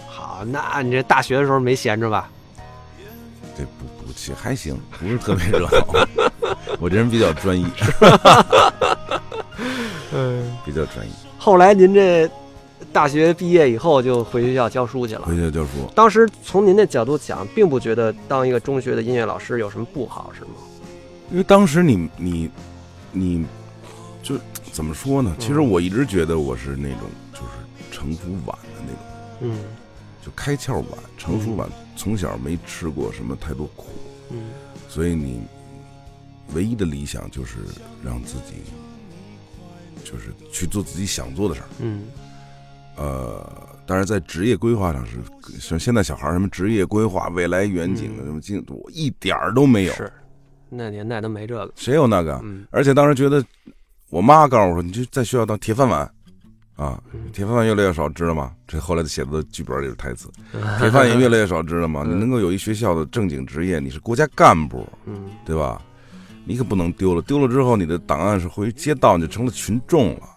[0.09, 2.28] 好，那你这大学的时候没闲着吧？
[3.57, 5.68] 这不不，其实还行，不是特别热闹。
[6.80, 7.64] 我这人比较专一，
[10.12, 10.57] 嗯。
[10.64, 11.11] 比较专一。
[11.38, 12.30] 后来您这
[12.92, 15.22] 大学毕业以后就回学校教书去了。
[15.22, 20.50] 回学校教书，当时从您的角度讲，并不觉得当一个中学的音乐老师有什么不好，是吗？
[21.30, 22.50] 因为当时你你
[23.11, 23.44] 你
[24.22, 24.36] 就
[24.70, 25.34] 怎么说呢？
[25.38, 27.00] 其实我一直觉得我是那种
[27.32, 27.44] 就是
[27.90, 29.00] 成熟晚的那种，
[29.40, 29.59] 嗯
[30.24, 30.86] 就开窍晚，
[31.18, 31.68] 成熟晚。
[31.94, 33.88] 从小没吃过什么太多苦，
[34.30, 34.38] 嗯
[34.88, 35.42] 所以你
[36.54, 37.58] 唯一的理想就是
[38.02, 38.62] 让自己
[40.02, 41.68] 就是去做自己想做的事儿。
[41.80, 42.04] 嗯
[42.96, 45.18] 呃，当然在职业规划上是
[45.58, 49.92] 像现在小孩儿什么职业规划、未来远景嗯什么进度一点儿都没有。
[49.94, 50.12] 是，
[50.68, 51.72] 那年代都没这个。
[51.76, 52.38] 谁有那个？
[52.42, 53.42] 嗯而且当时觉得，
[54.10, 56.10] 我妈告诉我说，你就在学校当铁饭碗，
[56.82, 58.52] 啊，嗯铁饭碗越来越少，知道吗？
[58.66, 60.28] 这后来写的剧本里的台词，
[60.78, 62.02] 铁饭也越来越少，知道吗？
[62.04, 65.80] 嗯你能够有一学校的正经职业，你是国家干部，嗯对吧？
[66.44, 70.28] 你可不能丢了，丢了之后，你的档案是回街道，你就成了群众了。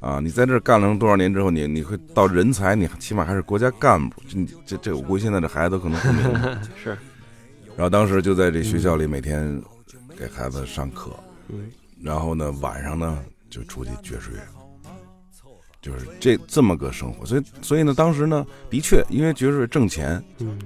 [0.00, 4.20] 啊，你在这干了多少年之后，你你会到人才，你起码还是国家干部。
[4.28, 4.36] 这
[4.66, 6.58] 这这，我估计现在这孩子都可能不明白。
[6.82, 6.90] 是
[7.76, 9.62] 然后当时就在这学校里每天
[10.18, 11.10] 给孩子上课，
[11.48, 11.70] 嗯
[12.02, 13.18] 然后呢晚上呢
[13.48, 14.38] 就出去爵士乐，
[15.84, 17.26] 就是这这么个生活。
[17.26, 20.58] 所以所以呢，当时呢的确因为爵士乐挣钱，嗯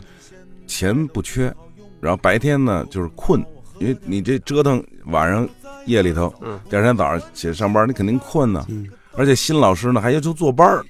[0.68, 1.52] 钱不缺，
[2.00, 3.44] 然后白天呢就是困，
[3.80, 5.48] 因为你这折腾晚上
[5.86, 8.64] 夜里头，嗯第二天早上起来上班，你肯定困呢。
[8.68, 10.84] 嗯而且新老师呢还要求坐班儿。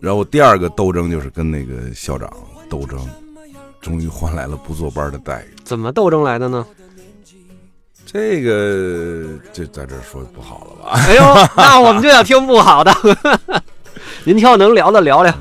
[0.00, 2.30] 然后第二个斗争就是跟那个校长
[2.68, 3.08] 斗争，
[3.80, 5.48] 终于换来了不坐班的待遇。
[5.64, 6.66] 怎么斗争来的呢？
[8.10, 10.92] 这个就在这说不好了吧？
[10.92, 11.22] 哎呦，
[11.54, 12.90] 那我们就要听不好的。
[14.24, 15.34] 您挑能聊的聊聊。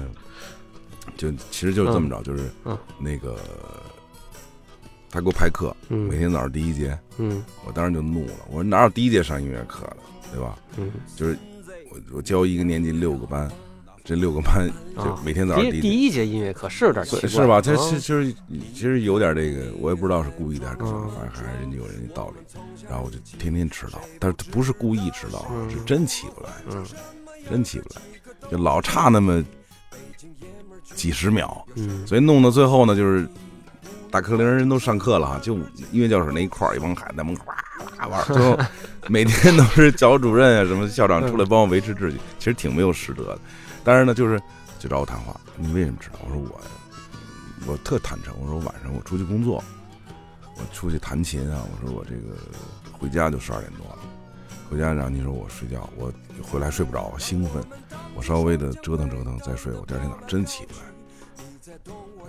[1.16, 3.38] 就其实就是这么着，就是嗯那个
[5.10, 9.98] 他给我排课，每嗯天早上第一节，嗯我当时就怒了，我说哪有第一节上音乐课的，
[10.34, 10.58] 对吧？
[10.76, 11.38] 嗯就是
[11.90, 13.50] 我我教一个年级六个班，
[14.08, 16.26] 这六个班就啊每天早上第第一节。
[16.26, 17.60] 音乐课是有点奇怪，是吧？
[17.60, 18.34] 这啊其实
[18.74, 22.60] 其实有点这个，我也不知道是故意的还是还是人家有人家道理。
[22.90, 26.86] 然后我就天天迟到，但是不是故意迟到，嗯是真起不来，嗯
[27.50, 28.02] 真起不来，
[28.50, 29.44] 就老差那么
[30.96, 33.28] 几十秒，嗯所以弄到最后呢，就是
[34.10, 35.56] 大课铃人都上课了哈，就
[35.92, 38.58] 音乐教室那一块儿一帮孩子在门口哇哇玩，最后
[39.10, 43.40] 每天都是教主任啊什么校长出来帮我维持秩序，其实挺没有师德的。
[43.88, 44.38] 但是呢，就是
[44.78, 46.20] 就找我谈话，你为什么迟到？
[46.28, 49.64] 我说我我特坦诚，我说晚上我出去工作，
[50.58, 52.36] 我出去弹琴啊，我说我这个
[52.92, 54.00] 回家就十二点多了，
[54.70, 56.12] 回家然后你说我睡觉，我
[56.52, 57.64] 回来睡不着，兴奋，
[58.14, 60.80] 我稍微的折腾折腾再睡，我第二天早上真起不来。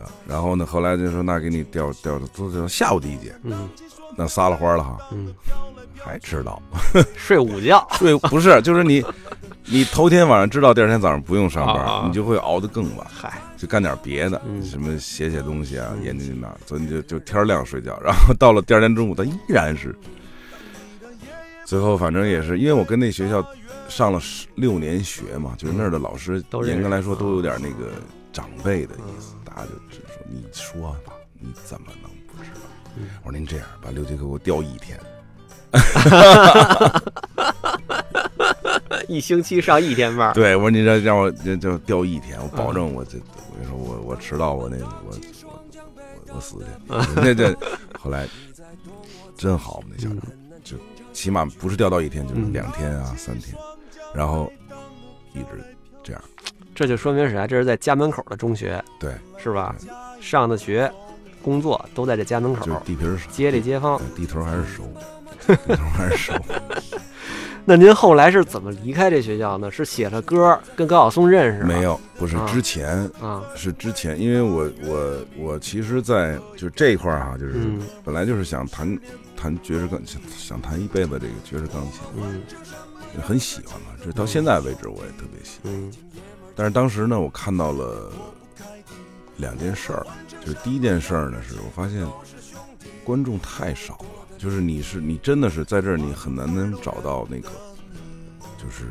[0.00, 3.68] 啊，然后呢，后来就说那给你调调都调下午第一节，嗯。
[4.16, 5.32] 那撒了欢了哈，嗯，
[5.96, 6.60] 还迟到，
[7.14, 9.00] 睡午觉，睡不是就是你，
[9.70, 14.64] 你头天晚上知道第二天早上不用上班，啊你就会熬得更晚，嗨，就干点别的，嗯。
[14.64, 19.94] 什么写写东西啊，嗯研究那，所以你就就天亮睡觉，然后到了第二天中午，他依然是，
[21.66, 23.46] 最后反正也是因为我跟那学校
[23.88, 27.92] 上了十六年学嘛，就是那儿的老师严格来说都有点那个
[28.32, 32.60] 长辈的意思，大家就只说你说吧，你怎么能不知道？
[32.96, 33.10] 嗯。
[33.22, 34.98] 我说您这样，把六节课给我调一天，
[39.08, 45.16] 一星期上一天班儿，对我说你这让我这就调一天，我保证我这我跟你说我我迟到我那我我
[46.28, 46.64] 我我死去，
[47.20, 47.54] 那这
[47.98, 48.26] 后来
[49.36, 50.22] 真好，我们那校长
[50.64, 50.76] 就
[51.12, 53.56] 起码不是调到一天，就是嗯两天啊三天，
[54.14, 54.50] 然后
[55.34, 55.46] 一直
[56.02, 56.22] 这样，
[56.74, 57.46] 这就说明啥？
[57.46, 59.74] 这是在家门口的中学，对，是吧？
[60.20, 60.90] 上的学、
[61.42, 64.82] 工作都在这家门口就是，地皮儿熟，街里街坊，地头还是熟，
[65.68, 66.32] 慢慢收。
[67.68, 69.70] 那您后来是怎么离开这学校呢？
[69.70, 71.64] 是写了歌跟高晓松认识？
[71.64, 78.98] 没有，不是啊之前啊，是之前，因为我我我其实，在就这一块儿哈，就是嗯本来就是想弹
[79.36, 82.40] 弹爵士钢，想想弹一辈子这个爵士钢琴，嗯
[83.20, 83.88] 很喜欢嘛。
[84.02, 85.70] 这到现在为止我也特别喜欢。
[85.70, 85.92] 嗯
[86.56, 88.10] 但是当时呢，我看到了
[89.36, 90.06] 两件事儿，
[90.40, 92.02] 就是第一件事儿呢，是我发现
[93.04, 97.50] 观众太少了，就是你是你真的是在这儿，你很难能找到那个
[98.56, 98.86] 就是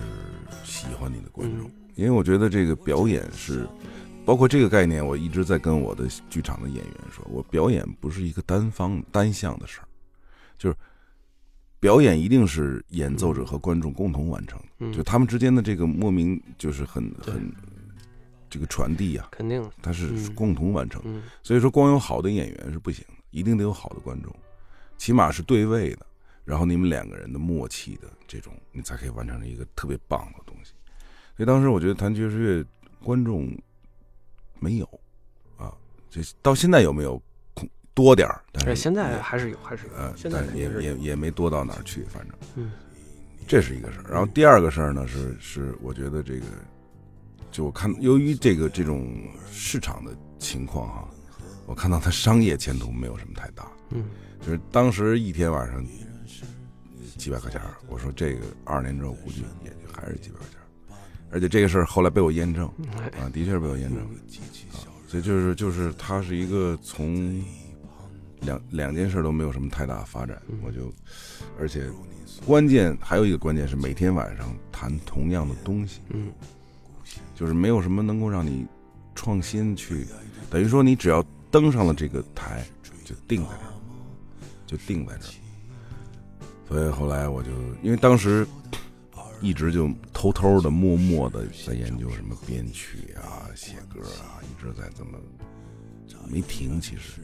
[0.64, 1.72] 喜欢你的观众，嗯。
[1.95, 3.68] 因为我觉得这个表演是。
[4.26, 9.88] 包括这个概念，我一直在跟我的剧场的演员说，我表演不是一个单方单向的事儿，
[10.58, 10.76] 就是
[11.80, 14.60] 表演一定是演奏者和观众共同完成
[14.91, 17.50] 就他们之间的这个莫名就是很很
[18.50, 20.36] 这个传递呀、肯定，它是嗯。
[20.36, 21.02] 共同完成。
[21.06, 21.24] 嗯。
[21.41, 24.36] 所以说，光有好的演员是不行的，一定得有好的观众，
[24.98, 26.06] 起码是对位的，
[26.43, 30.74] 然后你们两个人的默契的这种，你才可以完成一个特别棒的东西。
[31.36, 32.66] 所以当时我觉得弹爵士乐
[33.04, 33.50] 观众
[34.60, 34.86] 没有
[35.58, 35.72] 啊，
[36.10, 37.22] 这到现在有没有
[37.93, 38.43] 多点儿？
[38.52, 42.38] 但对，是现在还是有，还是有，呃，现在但也也也没多到哪儿去，反正。
[42.56, 42.72] 嗯
[43.50, 44.12] 这是一个事儿。
[44.12, 46.45] 然后第二个事儿呢，是是我觉得这个，
[47.50, 49.10] 就我看由于这个这种
[49.50, 51.10] 市场的情况哈、
[51.66, 53.72] 我看到它商业前途没有什么太大。
[53.91, 54.04] 嗯
[54.48, 55.86] 就是当时一天晚上
[57.18, 60.58] 几百块钱，我说这个二十年之后估计也就还是几百块钱。
[61.30, 64.00] 而且这个事儿后来被我验证哎啊，的确是被我验证
[64.72, 67.43] 啊，所以就是就是它是一个从
[68.39, 70.93] 两两件事都没有什么太大发展，我就
[71.60, 71.89] 而且
[72.45, 76.32] 关键还有一个关键是每天晚上谈同样的东西，嗯
[77.36, 78.66] 就是没有什么能够让你
[79.14, 80.08] 创新去，
[80.50, 81.22] 等于说你只要
[81.52, 82.66] 登上了这个台，
[83.04, 83.74] 就定在这儿，
[84.68, 85.34] 就定在这儿。
[86.68, 87.49] 所以后来我就
[87.82, 88.45] 因为当时
[89.41, 95.18] 一直就偷偷的、默默的在研究什么编曲啊、写歌啊，一直在这么
[96.28, 96.80] 没停。
[96.80, 97.22] 其实，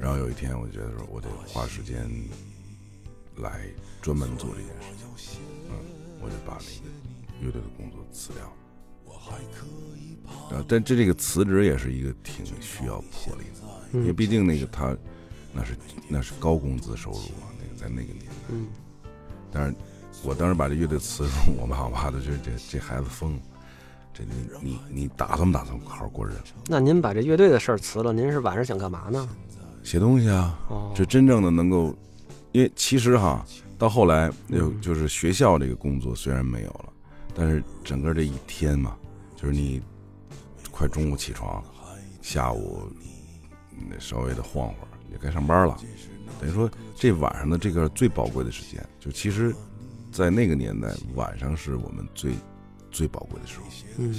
[0.00, 2.10] 然后有一天我觉得说，我得花时间
[3.36, 3.60] 来
[4.00, 5.76] 专门做这件事情，嗯，
[6.20, 8.52] 我就把那个乐队的工作辞掉了。
[10.50, 14.96] 啊，但这这个辞职也是一个挺需要魄力的，因为嗯毕竟那个他
[15.56, 15.76] 那是
[16.08, 18.32] 那是高工资收入啊，那个在那个年代。
[18.50, 18.66] 嗯
[19.52, 19.74] 但是
[20.22, 23.40] 我当时把这乐队辞了， 我爸我爸的这这这孩子疯了，
[24.12, 26.52] 这你你你打算不打算好好过日子？
[26.66, 29.26] 那您把这乐队的事儿辞了，您是晚上想干嘛呢？
[29.82, 31.96] 写东西啊，哦，这真正的能够，
[32.52, 33.46] 因为其实哈，
[33.78, 36.92] 到后来有嗯就是学校这个工作虽然没有了，
[37.34, 38.96] 但是整个这一天嘛，
[39.36, 39.80] 就是你
[40.70, 41.62] 快中午起床，
[42.20, 42.90] 下午
[43.88, 45.76] 那稍微的晃会儿，也该上班了。
[46.40, 49.54] 等于说这晚上的这个最宝贵的时间，就其实，
[50.12, 52.34] 在那个年代，晚上是我们最
[52.90, 53.66] 最宝贵的时候。
[53.98, 54.14] 嗯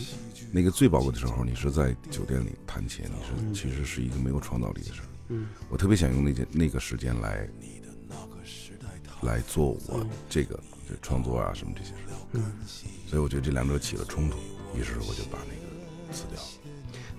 [0.49, 5.07] 那个最宝贵的时候，你是在酒店里弹琴，你嗯是其实是一个没有创造力的事儿。
[5.29, 7.47] 嗯我特别想用那件那个时间来
[9.21, 10.55] 来做我这个
[10.89, 12.53] 就创作啊什么这些事儿，嗯。
[13.07, 14.37] 所以我觉得这两者起了冲突，
[14.73, 16.47] 于是我就把那个辞掉了。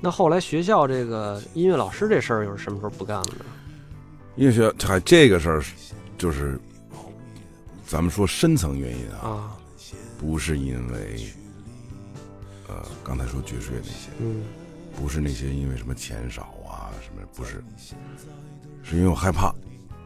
[0.00, 3.44] 那后来学校这个音乐老师这事儿又是什么时候不干了呢？
[4.38, 5.62] 因为学校还这个事儿，
[6.16, 6.58] 就是
[7.84, 9.56] 咱们说深层原因啊，啊，
[10.18, 11.26] 不是因为
[12.68, 14.42] 呃刚才说爵士乐那些，嗯
[14.96, 17.62] 不是那些因为什么钱少啊什么，不是，
[18.84, 19.52] 是因为我害怕，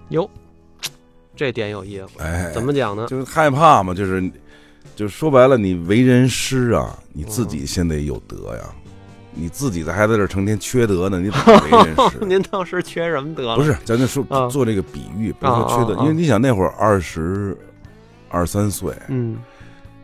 [0.09, 0.29] 哟，
[1.37, 3.07] 这点有意思，哎，怎么讲呢？
[3.09, 4.33] 就是害怕嘛，就是
[4.97, 8.75] 就是说白了，你为人师啊，你自己先得有德呀。
[9.35, 12.19] 你自己的还在这儿成天缺德呢，你怎么为人师？
[12.27, 13.57] 您当时缺什么德了？
[13.57, 17.57] 不是，咱就说啊做这个比喻，不是说缺德，因为你想那会儿二十
[18.29, 19.39] 二三岁，嗯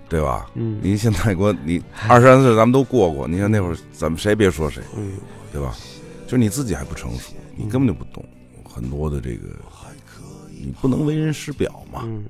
[0.08, 0.46] 对吧？
[0.54, 3.28] 嗯您现在给我你二十三岁，咱们都过过。
[3.28, 5.12] 你看那会儿，咱们谁别说谁，嗯
[5.52, 5.74] 对吧？
[6.24, 8.24] 就是你自己还不成熟，你根本就不懂
[8.64, 9.48] 很多的这个，
[10.50, 12.02] 你不能为人师表嘛。
[12.04, 12.24] 嗯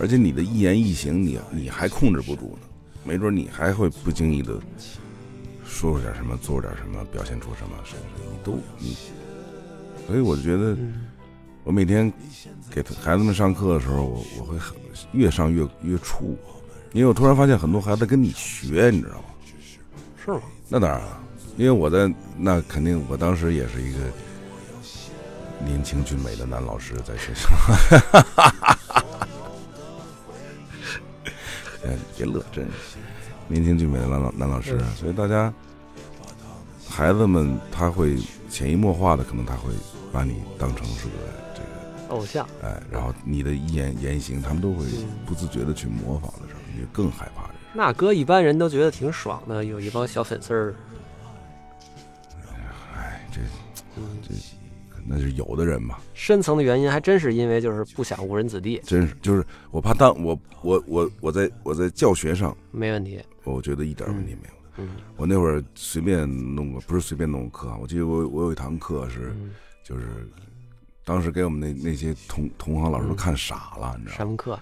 [0.00, 2.66] 而且你的一言一行你，你还控制不住呢，
[3.04, 4.58] 没准你还会不经意的
[5.72, 8.96] 说出点什么，做出点什么，表现出什么，什么什么，你都你。
[10.06, 11.08] 所以我就觉得，嗯
[11.64, 12.12] 我每天
[12.70, 14.76] 给孩子们上课的时候，我我会很
[15.12, 16.36] 越上越越怵，
[16.92, 19.24] 因为我突然发现很多孩子跟你学，你知道吗？
[20.24, 20.40] 是吗？
[20.68, 21.20] 那当然了，
[21.56, 23.98] 因为我在那肯定，我当时也是一个
[25.64, 27.48] 年轻俊美的男老师，在学校。
[31.84, 32.91] 哎， 别乐，真是
[33.48, 35.52] 年轻俊美的男老男老师，所以大家
[36.88, 38.16] 孩子们他会
[38.48, 39.72] 潜移默化的，可能他会
[40.12, 41.12] 把你当成是个
[41.54, 42.46] 这个偶像。
[42.62, 45.08] 哎，然后你的一言言行，他们都会嗯。
[45.26, 47.58] 不自觉的去模仿的时候，你就更害怕这事。
[47.74, 50.74] 那哥一般人都觉得挺爽的，有一帮小粉丝儿，
[52.94, 53.40] 哎，这
[53.96, 54.34] 嗯，这
[55.06, 63.20] 那是有的人嘛，深层的原因还真是因为就是不想误人子弟，真是就是我怕当我我我我在我在教学上，没问题。
[63.44, 64.54] 我觉得一点问题没有。
[64.78, 69.50] 嗯我那会儿随便弄个，不是随便弄个课啊，我记得我我有一堂课是嗯，
[69.84, 70.28] 就是。
[71.04, 74.16] 当时给我们那那些同同行老师都嗯看傻了，你知道吗？
[74.18, 74.60] 什么课？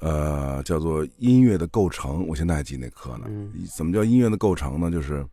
[0.00, 3.24] 呃，叫做音乐的构成，我现在还记那课呢。
[3.28, 4.90] 嗯怎么叫音乐的构成呢？
[4.90, 5.26] 就是，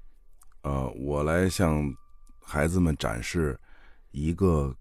[0.61, 1.93] 呃，我来向
[2.41, 3.59] 孩子们展示
[4.11, 4.73] 一个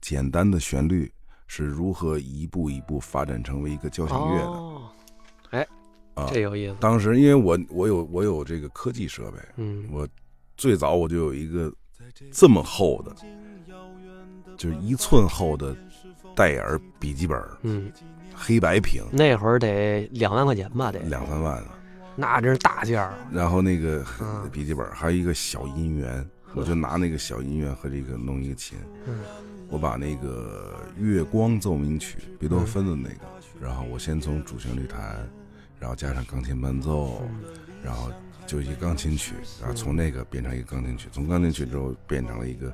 [0.00, 1.12] 简单的旋律
[1.46, 4.71] 是如何一步一步发展成为一个交响乐的。
[6.14, 6.30] 哦，啊。
[6.32, 6.76] 这有意思。
[6.80, 9.88] 当时因为我我有我有这个科技设备，嗯。
[9.90, 10.06] 我
[10.56, 11.72] 最早我就有一个
[12.30, 13.14] 这么厚的，
[14.56, 15.76] 就是一寸厚的
[16.36, 17.90] 戴尔笔记本，嗯，
[18.34, 20.98] 黑白屏，那会儿得两万块钱吧，得。
[21.00, 21.78] 两三万啊。
[22.14, 23.14] 那真是大件儿。
[23.32, 24.48] 然后那个嗯。
[24.50, 29.20] 笔记本还有一个小音源，我就拿那个小音源和这个弄一个琴，嗯。
[29.70, 33.24] 我把那个《月光奏鸣曲》贝多芬的那个，
[33.58, 35.26] 然后我先从主旋律弹，
[35.82, 37.42] 然后加上钢琴伴奏，嗯
[37.82, 38.08] 然后
[38.46, 42.72] 就一钢琴曲，然后从那个变成一个钢琴曲，从钢琴曲之后变成了一个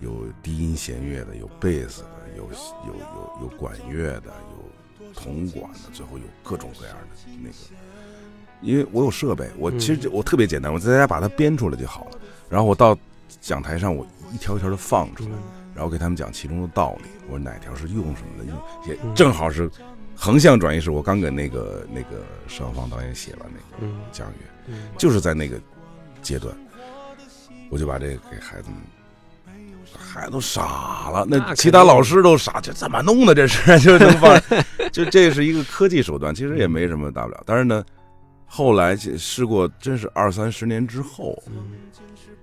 [0.00, 7.54] 有低音弦乐的，有贝斯的，有有有有管乐的，有铜管的，最后有各种各样的那个。
[8.60, 12.18] 因为我有设备，我其实我特别简单，我在家把它编出来就好了。
[12.50, 12.94] 然后我到
[13.40, 15.42] 讲台上，我一条一条的放出来，嗯
[15.74, 18.54] 然后给他们讲其中的道理，我说哪条是用什么的，用
[18.86, 19.70] 也嗯正好是
[20.22, 24.34] 横向转移，是我刚给那个那个邵芳导演写完那个嗯讲乐，
[24.66, 25.58] 嗯，就是在那个
[26.20, 26.54] 阶段，
[27.70, 28.78] 我就把这个给孩子们。
[29.98, 33.34] 孩子都傻了，那其他老师都傻，这怎么弄的？
[33.34, 34.40] 这是 就能放，
[34.92, 37.42] 就这是一个科技手段，其实也没什么大不了。
[37.46, 37.82] 但是呢，
[38.44, 41.54] 后来试过，真是二三十年之后，嗯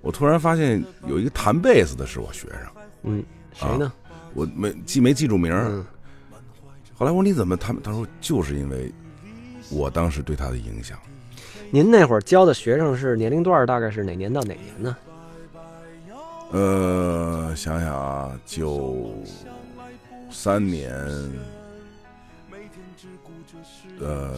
[0.01, 2.59] 我突然发现有一个弹贝斯的是我学生，
[3.03, 3.23] 嗯，
[3.53, 3.91] 谁呢？
[4.33, 5.83] 我没记没记住名儿。
[6.97, 7.81] 嗯后来我说你怎么他们？
[7.83, 8.91] 他说就是因为
[9.69, 10.97] 我当时对他的影响。
[11.69, 14.97] 您那会儿教的学生是年龄段大概是哪年到哪年呢？
[16.51, 19.13] 呃，想想啊，九
[20.31, 20.91] 三年，
[23.99, 24.33] 呃，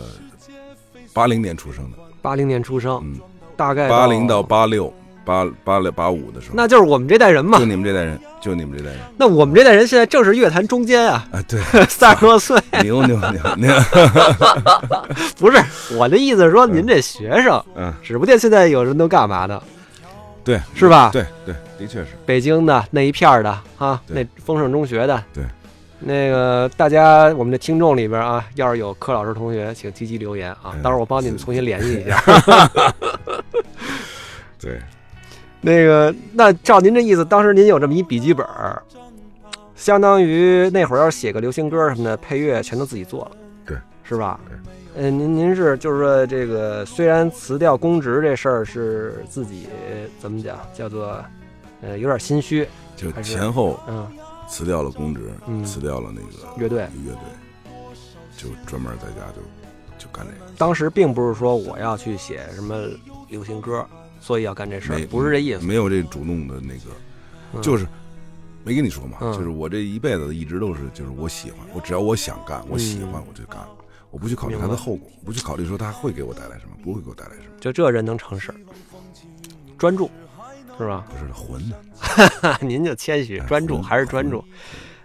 [1.14, 3.20] 八零年出生的，八零年出生，嗯，
[3.55, 4.91] 大概八零到八六、
[5.30, 7.65] 八八六、八五的时候，那就是我们这代人嘛就。
[7.65, 12.59] 你们这代人，就你们这代人那我们这代人现在正是乐坛中间啊，啊，对， 三十多岁。
[12.82, 13.71] 牛牛牛牛，
[15.38, 15.63] 不是
[15.95, 19.61] 我的意思是说，您这学生，嗯，指不定现在有人都干嘛呢？
[20.43, 21.11] 对，是吧？
[21.13, 25.43] 对对，的确是，北京的那一片儿的啊，那丰盛中学的，对，
[25.99, 32.23] 那个大家我们的听众里边啊，要是有柯老师同学，请积极留言啊，嗯到时候我帮你们重新联系一下。
[34.59, 34.80] 对，
[35.62, 38.82] 那个，那照您这意思，当时您有这么一笔记本儿，
[39.76, 43.32] 相当于那会儿要是写个流行歌什么的，配乐全都自己做了，
[43.66, 44.39] 对，是吧？
[44.51, 44.60] 嗯。
[44.95, 49.68] 呃，您您是就是说这个，虽然辞掉公职这事儿是自己
[50.20, 51.24] 怎么讲，叫做
[51.82, 54.05] 呃有点心虚，就前后嗯，
[54.49, 57.72] 辞掉了公职，嗯辞掉了那个乐队乐队，
[58.36, 60.51] 就专门在家就就干这个。
[60.57, 62.76] 当时并不是说我要去写什么
[63.30, 63.86] 流行歌，
[64.20, 65.65] 所以要干这事儿，不是这意思。
[65.65, 66.91] 没有这主动的那个，
[67.53, 67.88] 嗯就是
[68.63, 73.59] 没跟你说嘛，嗯就是我这一辈子一直都是，就是我喜欢，我只要我想干，我喜欢我就干，
[74.11, 78.55] 我不去考虑它的后果，不去考虑说它会给我带来什么，不会给我带来什么，就这人能成事儿，
[79.78, 80.09] 专注，
[80.78, 81.05] 是吧？
[81.09, 81.78] 不是混的。
[82.65, 84.43] 您就谦虚，哎专注还是专注。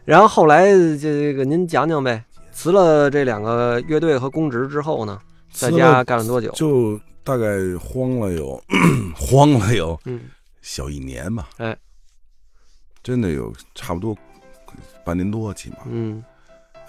[0.04, 0.66] 然后后来
[0.98, 5.18] 这个您讲讲呗，辞了这两个乐队和公职之后呢，
[5.50, 6.50] 在家干了多久？
[6.52, 7.46] 就大概
[7.80, 8.62] 慌了有
[9.16, 10.20] 慌了有嗯，
[10.60, 11.76] 小一年吧，哎，
[13.02, 14.16] 真的有差不多
[15.04, 16.22] 半年多起码，嗯，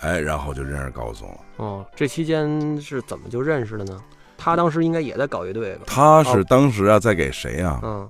[0.01, 1.39] 哎，然后就认识高总了。
[1.55, 4.03] 哦，这期间是怎么就认识的呢？
[4.37, 5.83] 他当时应该也在搞乐队吧？
[5.87, 7.79] 他是哦当时啊，在给谁啊？
[7.83, 8.09] 嗯，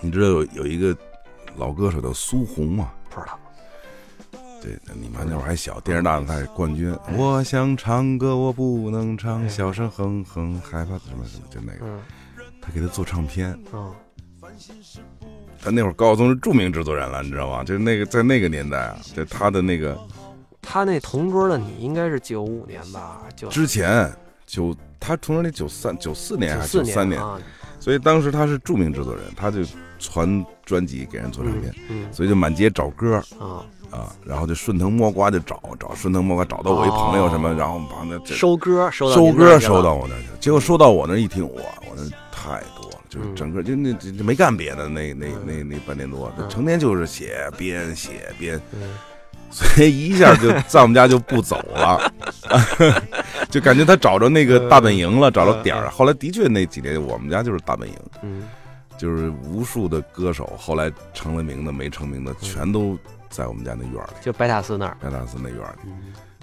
[0.00, 0.94] 你知道有有一个
[1.56, 2.92] 老歌手叫苏红吗？
[3.08, 3.38] 不知道。
[4.62, 6.94] 对，你们那会儿还小，电视大赛冠军。
[7.16, 11.78] 我想唱歌，我不能唱，哎小声哼哼，害怕什么什么，就那个。
[11.82, 12.00] 嗯，
[12.60, 13.88] 他给他做唱片，啊，
[15.62, 17.64] 他那会儿高晓松是著名制作人了，你知道吗？
[17.64, 19.98] 就是那个在那个年代啊，就他的那个
[20.60, 23.22] 他那同桌的你应该是九五年吧？
[23.34, 24.12] 就之前
[24.46, 27.40] 九，他同桌那里九三九四年还是四九三年，啊，
[27.80, 29.60] 所以当时他是著名制作人，他就
[29.98, 37.54] 传专辑给人做唱片，嗯所以就满街找歌嗯啊，啊，然后就顺藤摸瓜就找找顺藤摸瓜找到我一朋友什么，哦。
[37.58, 45.46] 然后把那收歌收到收歌收到我那儿去了，结果收到我那儿一听，哇，我那太多了，就是嗯整个就那这这没干别的，那那嗯。
[45.46, 46.48] 那那半年多，嗯。
[46.48, 48.80] 成天就是写编写编，嗯
[49.50, 52.12] 所以一下就 在我们家就不走了，
[53.50, 55.90] 就感觉他找着那个大本营了，找着点儿。
[55.90, 58.42] 后来的确那几年我们家就是大本营，嗯
[58.96, 62.98] 就是无数的歌手后来成了名的、没成名的，全都
[63.30, 65.90] 在我们家那院儿里，就白塔寺那儿，白塔寺那院儿里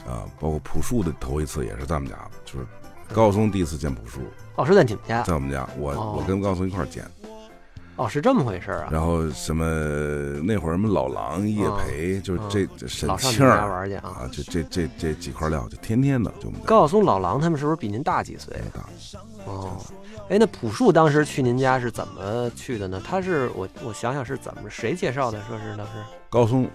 [0.07, 0.25] 嗯，啊。
[0.39, 2.65] 包括朴树的头一次也是在我们家，就是
[3.13, 4.21] 高松第一次见朴树，
[4.55, 7.05] 哦，是在你们家，在我们家，我哦我跟高松一块儿见。
[7.97, 9.65] 哦，是这么回事儿啊，然后什么
[10.43, 14.21] 那会儿什么老狼、叶培，就是这这沈庆儿玩去啊。
[14.21, 18.55] 啊，就这这这几块料，就天天的就高晓松、老狼他们是不是比您大几岁？
[18.73, 18.81] 大。
[19.45, 19.77] 哦，
[20.29, 23.01] 哎，那朴树当时去您家是怎么去的呢？
[23.03, 25.41] 他是我我想想是怎么谁介绍的？
[25.47, 25.93] 说是当时
[26.29, 26.69] 高松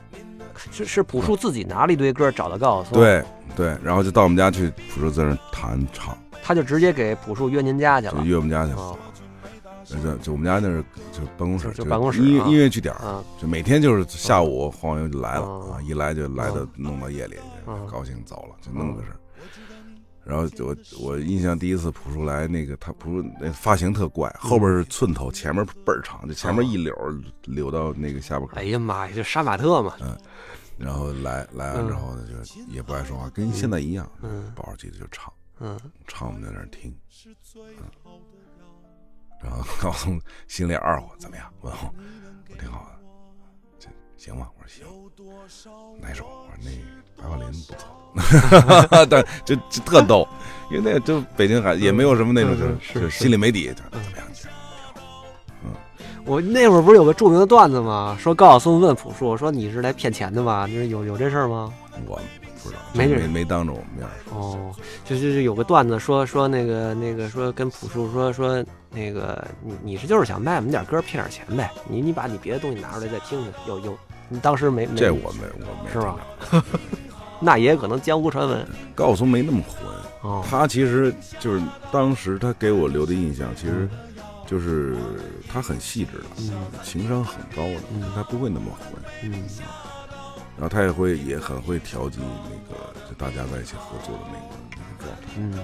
[0.68, 3.22] 是是朴树自己拿了一堆歌找到高晓松，，对
[3.54, 8.24] 对，然后就到我们家去，朴树在那儿弹唱，他就直接给朴树约您家去就了。
[8.24, 8.98] 约我们家去，哦，
[9.84, 12.94] 就就我们家那是就办公室，就就办公室音音乐据点
[13.40, 17.36] 就每天就是下午黄勇就来了哦啊，一来就来的弄到夜里
[17.90, 19.16] 高兴走了，就那么个事儿。
[20.24, 27.12] 然后我我印象第一次朴树来，那个他朴树那发型特怪，后边是寸头，前面倍儿长，就前面一绺儿
[27.44, 28.62] 留到那个下巴颏哎。
[28.64, 30.16] 呀妈呀，就杀马特嘛，嗯
[30.78, 36.92] 然后来来完之后呢，就也不爱说话，跟现在一样，嗯抱着吉他就唱，嗯，唱我们在那儿听，
[37.56, 37.84] 嗯，
[39.42, 41.46] 然后高松心里二货怎么样？
[41.62, 41.94] 问我，
[42.50, 42.90] 我挺好的，
[43.78, 44.48] 这行吗？
[44.58, 44.68] 我说
[45.48, 46.24] 行，哪首？
[46.24, 50.26] 我说那白桦林不错， 但就就特逗，
[50.70, 54.26] 因为那就北京孩子也没有什么那种，嗯就是就是心里没底，就怎么样？
[56.24, 58.16] 我那会儿不是有个著名的段子吗？
[58.20, 60.68] 说高晓松问朴树说你是来骗钱的吗？
[60.68, 61.72] 就是有有这事儿吗？
[62.06, 62.20] 我
[62.62, 71.70] 不知道，没这没没当着我们面说，哦，就是有个段子说说那个那个说跟朴树说说那个你你是就是想卖我们点歌骗点钱呗？
[71.88, 73.98] 你你把你别的东西拿出来再听听，有有
[74.28, 76.16] 你当时没没这我没我没是吧？
[77.40, 78.64] 那也可能江湖传闻。
[78.94, 79.82] 高晓松没那么混。
[80.22, 81.60] 哦，他其实就是
[81.90, 83.88] 当时他给我留的印象，其实
[84.46, 84.96] 就是
[85.52, 86.52] 他很细致的，嗯。
[86.84, 89.32] 情商很高的嗯，他不会那么混，嗯
[90.56, 95.22] 然后他也会也很会调剂那个就大家在一起合作的那个那个状态。
[95.36, 95.58] 嗯。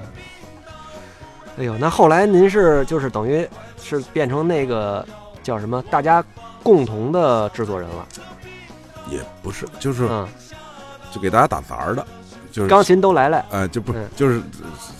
[1.59, 3.45] 哎呦，那后来您是就是等于
[3.83, 5.05] 是变成那个
[5.43, 6.23] 叫什么大家
[6.63, 8.07] 共同的制作人了，
[9.11, 10.29] 也不是，就是嗯，
[11.13, 12.07] 就给大家打杂儿的，
[12.53, 14.41] 就是钢琴都来了呃就不嗯就是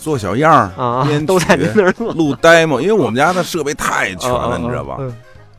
[0.01, 4.99] 做小样儿都在您那儿做，录 demo，因为我们家的设备太全啊了，你知道吧？？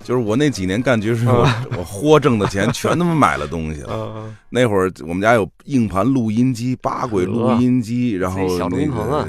[0.02, 1.47] 嗯就是我那几年干爵士，我
[1.78, 4.34] 我豁挣的钱全他妈买了东西了。
[4.50, 8.39] 那会儿我们家有硬盘录音机、八轨录音机，然后
[8.70, 9.28] 那个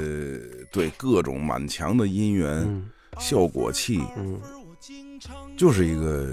[0.71, 2.85] 对各种满墙的音源、嗯
[3.19, 4.39] 效果器，嗯
[5.57, 6.27] 就是一个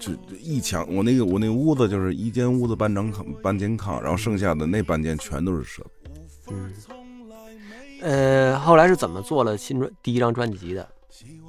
[0.00, 0.86] 就一墙。
[0.88, 6.10] 我那个我那屋子就是一间屋子半张炕半间炕，然后剩下的那半间全都是设备。
[6.52, 6.72] 嗯。
[8.00, 10.88] 呃，后来是怎么做了新专第一张专辑的？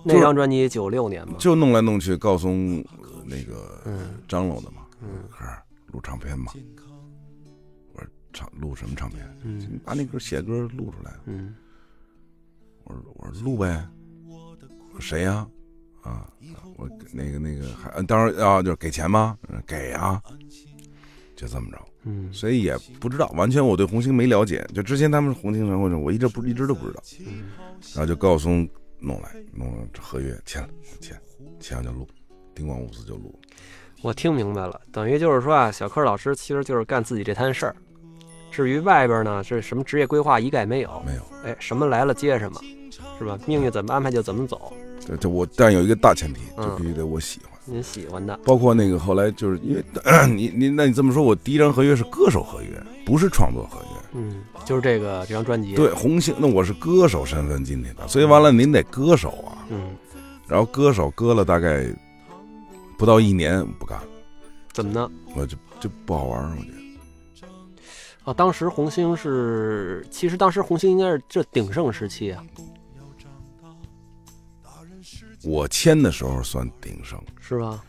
[0.05, 5.51] 那张专辑九六年嘛，就弄来弄去，高松呃那个嗯张罗的嘛，嗯可是
[5.87, 6.51] 录唱片嘛。
[7.93, 9.25] 我说唱录什么唱片？
[9.43, 11.13] 嗯把那歌写歌录出来。
[11.25, 11.55] 嗯
[12.83, 13.87] 我说我说录呗。
[14.99, 15.45] 谁呀、
[16.03, 16.29] 啊？
[16.77, 19.37] 我那个那个还呃当时啊就是给钱吗？
[19.49, 20.21] 嗯给啊。
[21.35, 24.65] 就这么着，嗯所以也不知道，完全我对红星没了解。
[24.73, 27.43] 就之前他们红星传或者我一直不一直都不知道，嗯
[27.93, 28.65] 然后就高松
[29.05, 31.15] 弄来弄了合约签了签
[31.59, 32.07] 签完就录，
[32.55, 33.39] 叮咣五四就录。
[34.01, 37.75] 我听明白了，等于就是说啊，小柯老师其实就是干自己这摊事儿。
[38.51, 42.59] 至于外边呢，是什么职业规划一概没有，没有，哎，什么来了接什么，
[43.19, 43.37] 是吧？
[43.45, 44.73] 命运怎么安排就怎么走。
[45.05, 47.51] 这这我但有一个大前提，嗯就必须得我喜欢。
[47.65, 49.83] 您喜欢的，包括那个后来就是因为
[50.29, 52.69] 你你那你这么说，我第一张合约是歌手合约，
[53.05, 53.94] 不是创作合约。
[54.17, 59.67] 嗯，就是这个这张专辑，对，红星，那我是歌手身份进去的，所以完了您得歌手啊。
[59.69, 59.93] 嗯，
[60.47, 61.85] 然后歌手歌了大概
[62.97, 64.07] 不到一年不干了，
[64.71, 65.11] 怎么呢？
[65.35, 66.77] 我就就不好玩儿，我觉得。
[68.23, 72.41] 啊，当时红星是，其实当时红星应该是这鼎盛时期啊，
[75.43, 77.83] 我签的时候算鼎盛，是吧？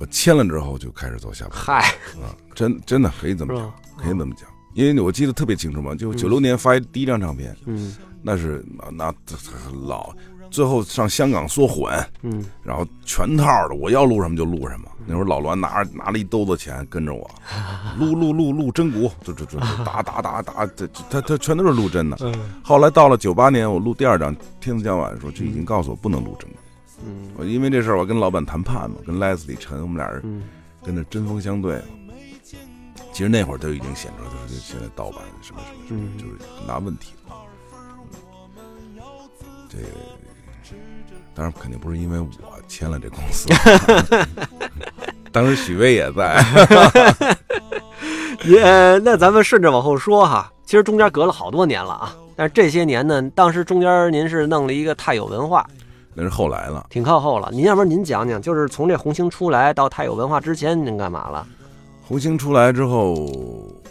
[0.00, 1.78] 我签了之后就开始走下坡嗨，
[2.20, 3.72] 啊，真真的可以这么讲，？
[3.96, 4.50] 可以这么讲。
[4.74, 9.14] 因为我记得特别清楚嘛，就九六年发第一张唱片，嗯那是那那
[9.86, 10.12] 老，
[10.50, 14.88] 最后上香港缩混，嗯然后全套的，我要录什么就录什么。
[15.06, 17.30] 那会儿老栾拿着拿了一兜子钱跟着我，
[17.98, 22.16] 录录录录真鼓，就就就就 打打打打，这这他他全都是录真的。
[22.22, 26.56] 嗯后来到了九八年，我录第二张《天赐将晚》的时候，就已经告诉我不能录真鼓。
[27.06, 30.42] 嗯我因为这事儿，我跟老板谈判嘛，跟 Leslie 陈，我们俩人嗯
[30.82, 31.78] 跟那针锋相对。
[33.14, 37.36] 其实那会儿都已经显出来，就是现在盗版什么什么什么，嗯就是很大问题了。
[39.70, 39.84] 这个
[41.32, 42.28] 当然肯定不是因为我
[42.66, 43.48] 签了这公司，
[45.30, 46.44] 当时许巍也在。
[48.44, 52.14] 也那咱们顺着往后说哈，其实中间隔了好多年了啊。
[52.36, 55.64] 但是这些年呢，当时中间您是弄了一个太有文化，
[56.14, 57.48] 那是后来了，挺靠后了。
[57.52, 61.46] 您要不然您讲讲，就是从这红星出来到太有文化之前，您干嘛了？
[62.06, 63.14] 红星出来之后，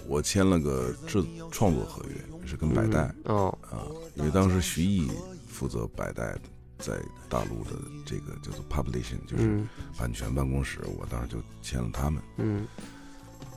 [0.07, 5.11] 我签了个制创作合约，是跟百代哦，啊，因为当时徐艺
[5.47, 6.35] 负责百代
[6.77, 6.93] 在
[7.27, 7.71] 大陆的
[8.05, 12.67] 这个叫做 publishing，就是嗯版权办公室，我当时就签了他们，嗯。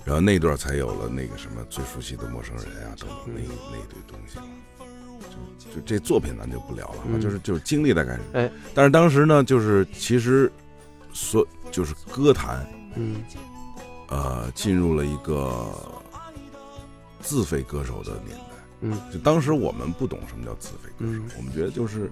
[0.04, 3.40] 然后那段才有了那个什么最熟悉的陌生人啊等等那
[3.72, 4.38] 那一堆东西。
[5.68, 7.20] 就就这作品咱就不聊了，嗯。
[7.20, 10.50] 就是就是经历大概是，哎，但是当时呢，就是其实
[11.12, 13.16] 所就是歌坛嗯
[14.08, 15.72] 呃进入了一个
[17.20, 18.44] 自费歌手的年代。
[18.82, 22.10] 嗯就当时我们不懂什么叫自费歌手，嗯我们觉得就是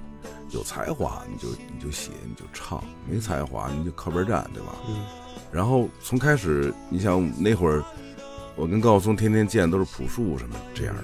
[0.51, 4.75] 有才华你就你就写你就唱，没才华你就靠边站，对吧？
[4.89, 5.05] 嗯
[5.53, 7.85] 然后从开始，你想那会儿，
[8.57, 11.03] 我跟高晓松天天见都是朴树什么这样的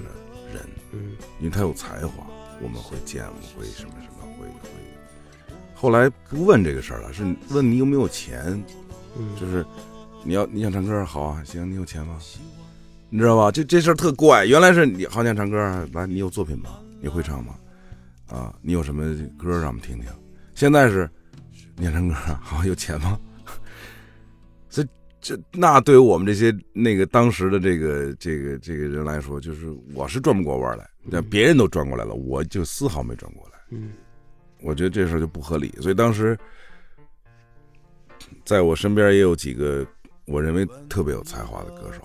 [0.53, 2.25] 人，嗯因为他有才华，
[2.61, 4.69] 我们会见，我们会什么什么会会。
[5.73, 8.61] 后来不问这个事儿了，是问你有没有钱，
[9.15, 9.65] 嗯，就是
[10.23, 12.17] 你要你想唱歌，好啊，行，你有钱吗？
[13.09, 13.51] 你知道吧？
[13.51, 15.57] 这这事儿特怪，原来是你好想唱歌，
[15.93, 16.79] 来，你有作品吗？
[17.01, 17.55] 你会唱吗？
[18.27, 19.03] 啊，你有什么
[19.37, 20.05] 歌让我们听听？
[20.53, 21.09] 现在是
[21.75, 23.19] 你想唱歌，好，有钱吗？
[24.69, 24.85] 这
[25.19, 33.59] 这那对于我们这些那个当时的这个这个这个人来说，就是我是转不过弯来，但别人都转过来了，我就丝毫没转过来。
[33.71, 33.91] 嗯
[34.63, 36.37] 我觉得这事儿就不合理，所以当时
[38.45, 39.83] 在我身边也有几个
[40.31, 42.01] 我认为特别有才华的歌手，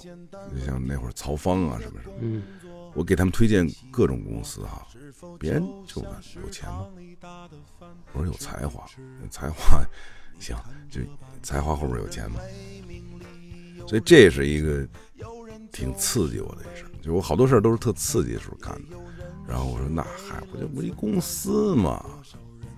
[0.53, 2.43] 你像那会儿曹芳啊什么什么，嗯
[2.95, 4.87] 我给他们推荐各种公司哈，
[5.39, 6.11] 别人就问
[6.43, 6.87] 有钱吗？
[8.13, 8.87] 我说有才华，
[9.23, 9.85] 有才华，
[10.41, 10.57] 行，
[10.91, 11.01] 就
[11.43, 12.41] 才华后边有钱吗？
[13.87, 14.89] 所以这是一个
[15.71, 18.97] 挺刺激我的一事儿，就我好多事儿都是特刺激的时候干的。
[19.47, 22.05] 然后我说那嗨，不就不一公司嘛？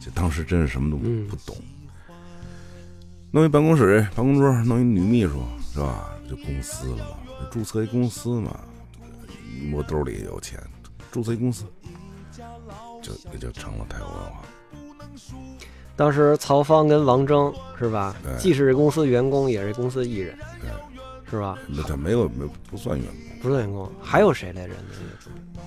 [0.00, 1.56] 就当时真是什么都不懂，
[3.30, 6.14] 弄一办公室、办公桌，弄一女秘书是吧？
[6.28, 7.16] 就公司了嘛，
[7.50, 8.58] 注册一公司嘛，
[9.72, 10.58] 我兜里有钱，
[11.12, 11.64] 注册一公司，
[13.02, 14.42] 就也就成了太有文化。
[15.94, 18.16] 当时曹芳跟王铮是吧？
[18.38, 20.70] 既是公司员工，也是公司艺人，对，
[21.30, 21.58] 是吧？
[21.66, 24.74] 那他没有没有不算员工，不算员工，还有谁来着？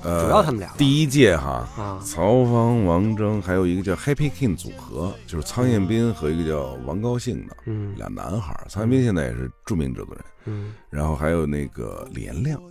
[0.04, 7.96] 呃，主要他们俩第一届哈，啊，曹芳、王铮，还有一个叫 Happy King 组合，就是苍彦斌和一个叫王高兴的嗯。
[7.98, 8.66] 俩男孩儿。
[8.68, 10.74] 苍彦斌现在也是著名制作人，嗯。
[10.90, 12.62] 然后还有那个李延亮，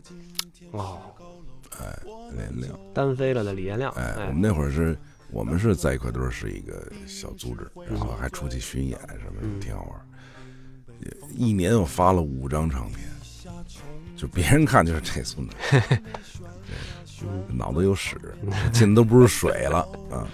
[0.73, 0.99] 哦，
[2.33, 4.99] 李延亮，单飞了的李延亮，哎，我哎们那会儿是，
[5.31, 10.01] 我们是在一块堆儿是一个小组织，然后还出去巡演什么嗯的，挺好玩
[11.35, 13.09] 一年我发了五张唱片，
[14.17, 15.81] 就别人看就是这孙子，对
[17.49, 18.17] 脑子有屎，
[18.73, 19.79] 进的都不是水了
[20.11, 20.27] 啊！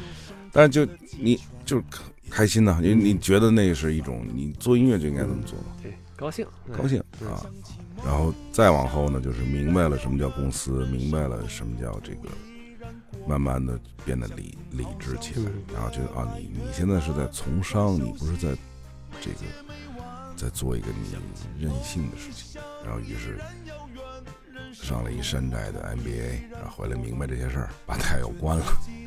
[0.52, 1.82] 但是就你就
[2.30, 7.44] 开心呐，因为你觉得那是一种你做音乐就应该这么做嘛，对，高兴，哎高兴啊。
[8.04, 12.28] 然后再往后呢，就是明白了什么叫公司，明白了什么叫这个，
[13.26, 18.56] 慢慢的变得理理智起来，然后觉得啊，你你现在是在从商，你不是在
[19.20, 19.36] 这个
[20.36, 21.16] 在做一个你
[21.58, 22.60] 任性的事情。
[22.84, 23.40] 然后于是
[24.82, 28.64] 上了一山寨的 MBA，然后回来明白这些事儿，把太有关了。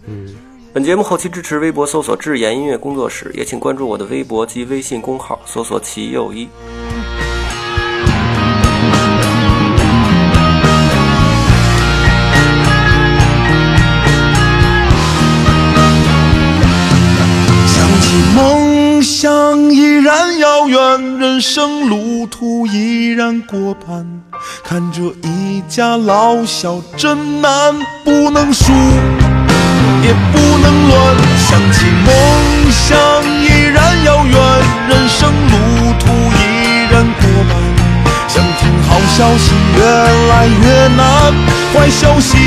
[0.08, 0.36] 嗯。
[0.72, 6.48] 本节目后期支持微博搜索“智妍音乐工作室”，也请关注我的微博及微信公号，搜索“齐又一”。
[20.98, 24.06] 人生路途依然过半，
[24.64, 27.52] 看着一家老小真难，
[28.04, 28.72] 不能输，
[30.02, 31.16] 也不能乱。
[31.38, 32.98] 想起梦想
[33.44, 34.34] 依然遥远，
[34.90, 37.54] 人生路途依然过半，
[38.28, 41.34] 想听好消息越来越难，
[41.74, 42.38] 坏消息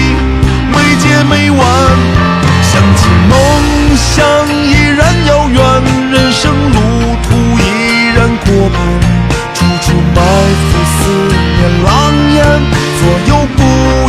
[0.72, 1.60] 没结没完。
[2.62, 3.36] 想起梦
[3.96, 5.60] 想依然遥远，
[6.10, 6.78] 人生路
[7.22, 7.61] 途
[8.54, 8.76] 我们，
[9.54, 10.20] 处处埋
[10.68, 11.00] 伏思
[11.56, 11.88] 念狼
[12.34, 12.38] 烟，
[13.00, 13.58] 左右不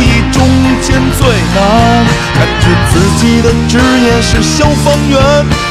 [0.02, 0.36] 疑，中
[0.82, 0.86] 间
[1.18, 1.20] 最
[1.54, 1.56] 难。
[2.34, 3.72] 感觉自己的职
[4.04, 5.12] 业是消防员，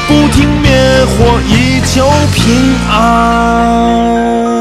[0.08, 0.66] 不停灭
[1.06, 4.53] 火，以求平安。